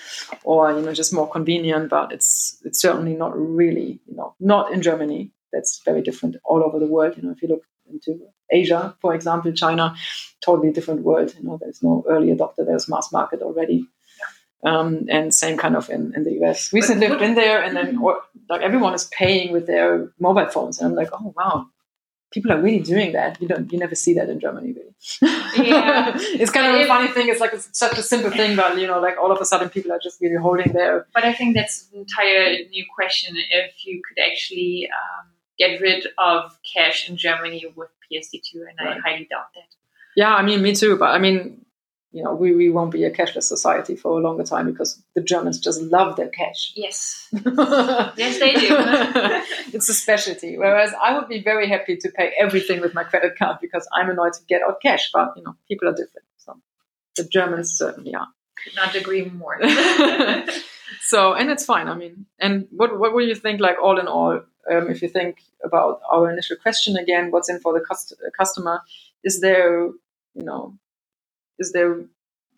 or 0.43 0.73
you 0.73 0.83
know 0.83 0.93
just 0.93 1.13
more 1.13 1.31
convenient 1.31 1.89
but 1.89 2.13
it's 2.13 2.61
it's 2.65 2.81
certainly 2.81 3.15
not 3.15 3.39
really 3.39 4.01
you 4.07 4.17
know 4.17 4.35
not 4.41 4.73
in 4.73 4.83
germany 4.83 5.31
that's 5.53 5.81
very 5.85 6.03
different 6.03 6.37
all 6.45 6.63
over 6.63 6.79
the 6.79 6.87
world. 6.87 7.17
You 7.17 7.23
know, 7.23 7.33
if 7.33 7.43
you 7.43 7.49
look 7.49 7.65
into 7.91 8.21
Asia, 8.51 8.95
for 9.01 9.15
example, 9.15 9.53
China, 9.53 9.95
totally 10.41 10.73
different 10.73 11.03
world. 11.03 11.35
You 11.37 11.45
know, 11.45 11.59
there's 11.61 11.83
no 11.83 12.05
early 12.09 12.29
adopter, 12.29 12.67
there's 12.67 12.89
mass 12.89 13.13
market 13.13 13.43
already. 13.43 13.87
Um, 14.63 15.07
and 15.09 15.33
same 15.33 15.57
kind 15.57 15.75
of 15.75 15.89
in, 15.89 16.13
in 16.15 16.25
the 16.25 16.33
US. 16.43 16.71
Recently 16.73 17.07
I've 17.07 17.19
been 17.19 17.35
there 17.35 17.63
and 17.63 17.75
then 17.75 17.97
or, 17.97 18.21
like 18.51 18.61
everyone 18.61 18.93
is 18.93 19.05
paying 19.05 19.53
with 19.53 19.67
their 19.67 20.13
mobile 20.19 20.49
phones. 20.49 20.79
And 20.79 20.89
I'm 20.89 20.95
like, 20.95 21.09
oh 21.15 21.33
wow, 21.35 21.67
people 22.31 22.53
are 22.53 22.61
really 22.61 22.81
doing 22.81 23.13
that. 23.13 23.41
You 23.41 23.49
don't, 23.49 23.73
you 23.73 23.79
never 23.79 23.95
see 23.95 24.15
that 24.15 24.29
in 24.29 24.39
Germany, 24.39 24.73
really. 24.73 24.95
Yeah. 25.67 26.13
it's 26.17 26.51
kind 26.51 26.75
of 26.75 26.81
a 26.81 26.87
funny 26.87 27.09
thing. 27.09 27.29
It's 27.29 27.41
like 27.41 27.55
it's 27.55 27.71
such 27.73 27.99
a 27.99 28.03
simple 28.03 28.31
thing, 28.31 28.55
but 28.55 28.79
you 28.79 28.87
know, 28.87 29.01
like 29.01 29.17
all 29.19 29.33
of 29.33 29.41
a 29.41 29.45
sudden, 29.45 29.71
people 29.71 29.93
are 29.93 29.99
just 30.03 30.21
really 30.21 30.37
holding 30.37 30.73
their. 30.73 31.07
But 31.15 31.25
I 31.25 31.33
think 31.33 31.57
that's 31.57 31.89
an 31.93 32.01
entire 32.01 32.57
new 32.69 32.85
question. 32.95 33.35
If 33.51 33.87
you 33.87 34.03
could 34.07 34.23
actually 34.23 34.89
um, 34.93 35.29
get 35.61 35.81
rid 35.81 36.07
of 36.17 36.59
cash 36.75 37.09
in 37.09 37.17
Germany 37.17 37.67
with 37.77 37.91
PSD2, 38.11 38.55
and 38.55 38.79
right. 38.81 38.97
I 38.97 39.11
highly 39.11 39.29
doubt 39.31 39.53
that. 39.55 39.69
Yeah, 40.17 40.35
I 40.35 40.43
mean, 40.43 40.63
me 40.63 40.75
too. 40.75 40.97
But 40.97 41.11
I 41.11 41.19
mean, 41.19 41.65
you 42.13 42.25
know, 42.25 42.35
we, 42.35 42.53
we 42.53 42.71
won't 42.71 42.91
be 42.91 43.05
a 43.05 43.11
cashless 43.11 43.45
society 43.45 43.95
for 43.95 44.19
a 44.19 44.23
longer 44.23 44.43
time 44.43 44.67
because 44.67 45.01
the 45.15 45.21
Germans 45.21 45.61
just 45.61 45.81
love 45.81 46.17
their 46.17 46.29
cash. 46.29 46.73
Yes. 46.75 47.29
yes, 47.33 48.41
they 48.41 48.55
do. 48.55 48.69
it's 49.73 49.89
a 49.89 49.95
specialty. 49.95 50.59
Whereas 50.59 50.93
I 51.01 51.17
would 51.17 51.29
be 51.29 51.43
very 51.43 51.69
happy 51.69 51.97
to 51.99 52.11
pay 52.11 52.33
everything 52.39 52.81
with 52.81 52.95
my 52.95 53.05
credit 53.05 53.39
card 53.39 53.59
because 53.61 53.87
I'm 53.95 54.11
annoyed 54.11 54.33
to 54.33 54.41
get 54.49 54.63
out 54.63 54.81
cash. 54.83 55.11
But, 55.13 55.35
you 55.37 55.45
know, 55.45 55.55
people 55.69 55.89
are 55.89 55.93
different. 55.93 56.27
So 56.39 56.57
the 57.17 57.25
Germans 57.25 57.79
certainly 57.79 58.15
are. 58.15 58.27
Could 58.65 58.75
not 58.75 58.95
agree 58.97 59.27
more. 59.27 59.59
so, 61.03 61.35
and 61.35 61.49
it's 61.49 61.65
fine. 61.65 61.87
I 61.87 61.95
mean, 61.95 62.27
and 62.41 62.67
what, 62.73 62.99
what 62.99 63.15
would 63.15 63.29
you 63.29 63.37
think, 63.37 63.61
like, 63.61 63.77
all 63.81 64.01
in 64.01 64.09
all, 64.09 64.41
um, 64.71 64.89
if 64.89 65.03
you 65.03 65.09
think 65.09 65.39
about 65.65 66.01
our 66.11 66.31
initial 66.31 66.57
question 66.57 66.97
again, 66.97 67.31
what's 67.31 67.51
in 67.51 67.61
for 67.61 67.73
the 67.73 67.85
cust- 67.85 68.15
customer? 68.39 68.83
Is 69.25 69.41
there, 69.41 69.87
you 70.35 70.45
know, 70.45 70.79
is 71.59 71.73
there 71.73 72.05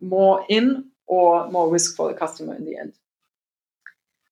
more 0.00 0.44
in 0.48 0.90
or 1.06 1.50
more 1.50 1.70
risk 1.70 1.96
for 1.96 2.12
the 2.12 2.18
customer 2.18 2.54
in 2.54 2.64
the 2.64 2.76
end? 2.76 2.94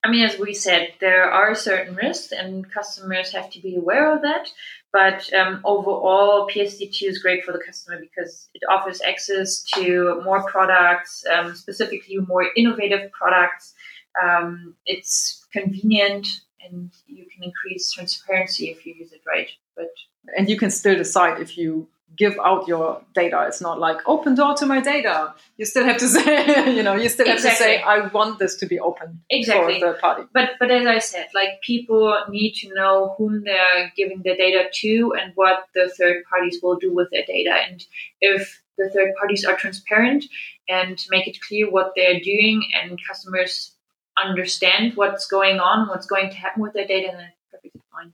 I 0.03 0.11
mean, 0.11 0.25
as 0.25 0.38
we 0.38 0.55
said, 0.55 0.95
there 1.01 1.31
are 1.31 1.55
certain 1.55 1.95
risks, 1.95 2.33
and 2.33 2.71
customers 2.71 3.33
have 3.33 3.51
to 3.51 3.61
be 3.61 3.77
aware 3.77 4.14
of 4.14 4.23
that. 4.23 4.51
But 4.93 5.33
um, 5.35 5.61
overall, 5.62 6.49
PSD2 6.49 7.03
is 7.03 7.19
great 7.19 7.45
for 7.45 7.53
the 7.53 7.62
customer 7.64 8.01
because 8.01 8.49
it 8.55 8.62
offers 8.69 9.03
access 9.03 9.62
to 9.75 10.23
more 10.25 10.43
products, 10.51 11.25
um, 11.27 11.55
specifically 11.55 12.16
more 12.16 12.47
innovative 12.57 13.12
products. 13.12 13.75
Um, 14.21 14.75
it's 14.87 15.47
convenient, 15.53 16.27
and 16.64 16.90
you 17.07 17.27
can 17.27 17.42
increase 17.42 17.92
transparency 17.92 18.70
if 18.70 18.85
you 18.87 18.94
use 18.94 19.12
it 19.12 19.23
right. 19.27 19.49
But 19.77 19.90
and 20.37 20.49
you 20.49 20.57
can 20.57 20.70
still 20.70 20.96
decide 20.96 21.40
if 21.40 21.57
you 21.57 21.88
give 22.16 22.37
out 22.44 22.66
your 22.66 23.03
data. 23.14 23.44
It's 23.46 23.61
not 23.61 23.79
like 23.79 23.99
open 24.07 24.35
door 24.35 24.55
to 24.57 24.66
my 24.66 24.81
data. 24.81 25.35
You 25.57 25.64
still 25.64 25.85
have 25.85 25.99
to 25.99 26.09
say, 26.16 26.75
you 26.75 26.83
know, 26.83 26.94
you 26.94 27.09
still 27.09 27.27
have 27.27 27.37
exactly. 27.37 27.66
to 27.66 27.73
say, 27.79 27.83
I 27.83 28.07
want 28.09 28.38
this 28.38 28.57
to 28.57 28.66
be 28.66 28.81
open 28.81 29.20
exactly. 29.31 29.81
for 29.81 29.92
the 29.92 29.99
party. 29.99 30.25
But 30.33 30.51
but 30.59 30.70
as 30.70 30.87
I 30.87 30.99
said, 30.99 31.29
like 31.35 31.61
people 31.62 32.25
need 32.29 32.55
to 32.57 32.75
know 32.75 33.14
whom 33.16 33.44
they're 33.44 33.92
giving 33.96 34.23
their 34.23 34.37
data 34.37 34.68
to 34.73 35.14
and 35.20 35.33
what 35.35 35.66
the 35.75 35.92
third 35.96 36.25
parties 36.29 36.59
will 36.62 36.77
do 36.77 36.92
with 36.92 37.09
their 37.11 37.25
data. 37.27 37.55
And 37.68 37.85
if 38.20 38.62
the 38.77 38.90
third 38.90 39.12
parties 39.18 39.44
are 39.44 39.57
transparent 39.57 40.25
and 40.68 40.99
make 41.11 41.27
it 41.27 41.40
clear 41.40 41.70
what 41.70 41.92
they're 41.94 42.20
doing 42.20 42.62
and 42.81 42.99
customers 43.07 43.73
understand 44.26 44.96
what's 44.96 45.26
going 45.26 45.61
on, 45.61 45.88
what's 45.88 46.06
going 46.06 46.30
to 46.30 46.37
happen 46.37 46.62
with 46.62 46.72
their 46.72 46.87
data, 46.87 47.12
then 47.16 47.33
perfectly 47.50 47.80
fine. 47.92 48.12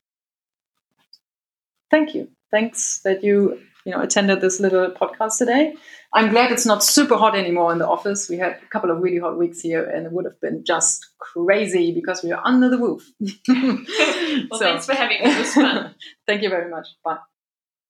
Thank 1.90 2.14
you. 2.14 2.28
Thanks 2.50 3.00
that 3.00 3.22
you 3.24 3.60
you 3.84 3.92
know 3.92 4.00
attended 4.00 4.40
this 4.40 4.60
little 4.60 4.90
podcast 4.90 5.38
today. 5.38 5.74
I'm 6.12 6.30
glad 6.30 6.50
it's 6.50 6.66
not 6.66 6.82
super 6.82 7.16
hot 7.16 7.36
anymore 7.36 7.72
in 7.72 7.78
the 7.78 7.86
office. 7.86 8.28
We 8.28 8.38
had 8.38 8.52
a 8.52 8.66
couple 8.70 8.90
of 8.90 9.02
really 9.02 9.18
hot 9.18 9.36
weeks 9.36 9.60
here, 9.60 9.84
and 9.84 10.06
it 10.06 10.12
would 10.12 10.24
have 10.24 10.40
been 10.40 10.64
just 10.64 11.06
crazy 11.18 11.92
because 11.92 12.22
we 12.22 12.32
are 12.32 12.40
under 12.44 12.68
the 12.68 12.78
roof. 12.78 13.10
well, 13.20 14.58
so. 14.58 14.64
thanks 14.64 14.86
for 14.86 14.94
having 14.94 15.22
me. 15.22 15.30
It 15.30 15.38
was 15.38 15.54
fun. 15.54 15.94
Thank 16.26 16.42
you 16.42 16.48
very 16.48 16.70
much. 16.70 16.88
Bye. 17.04 17.18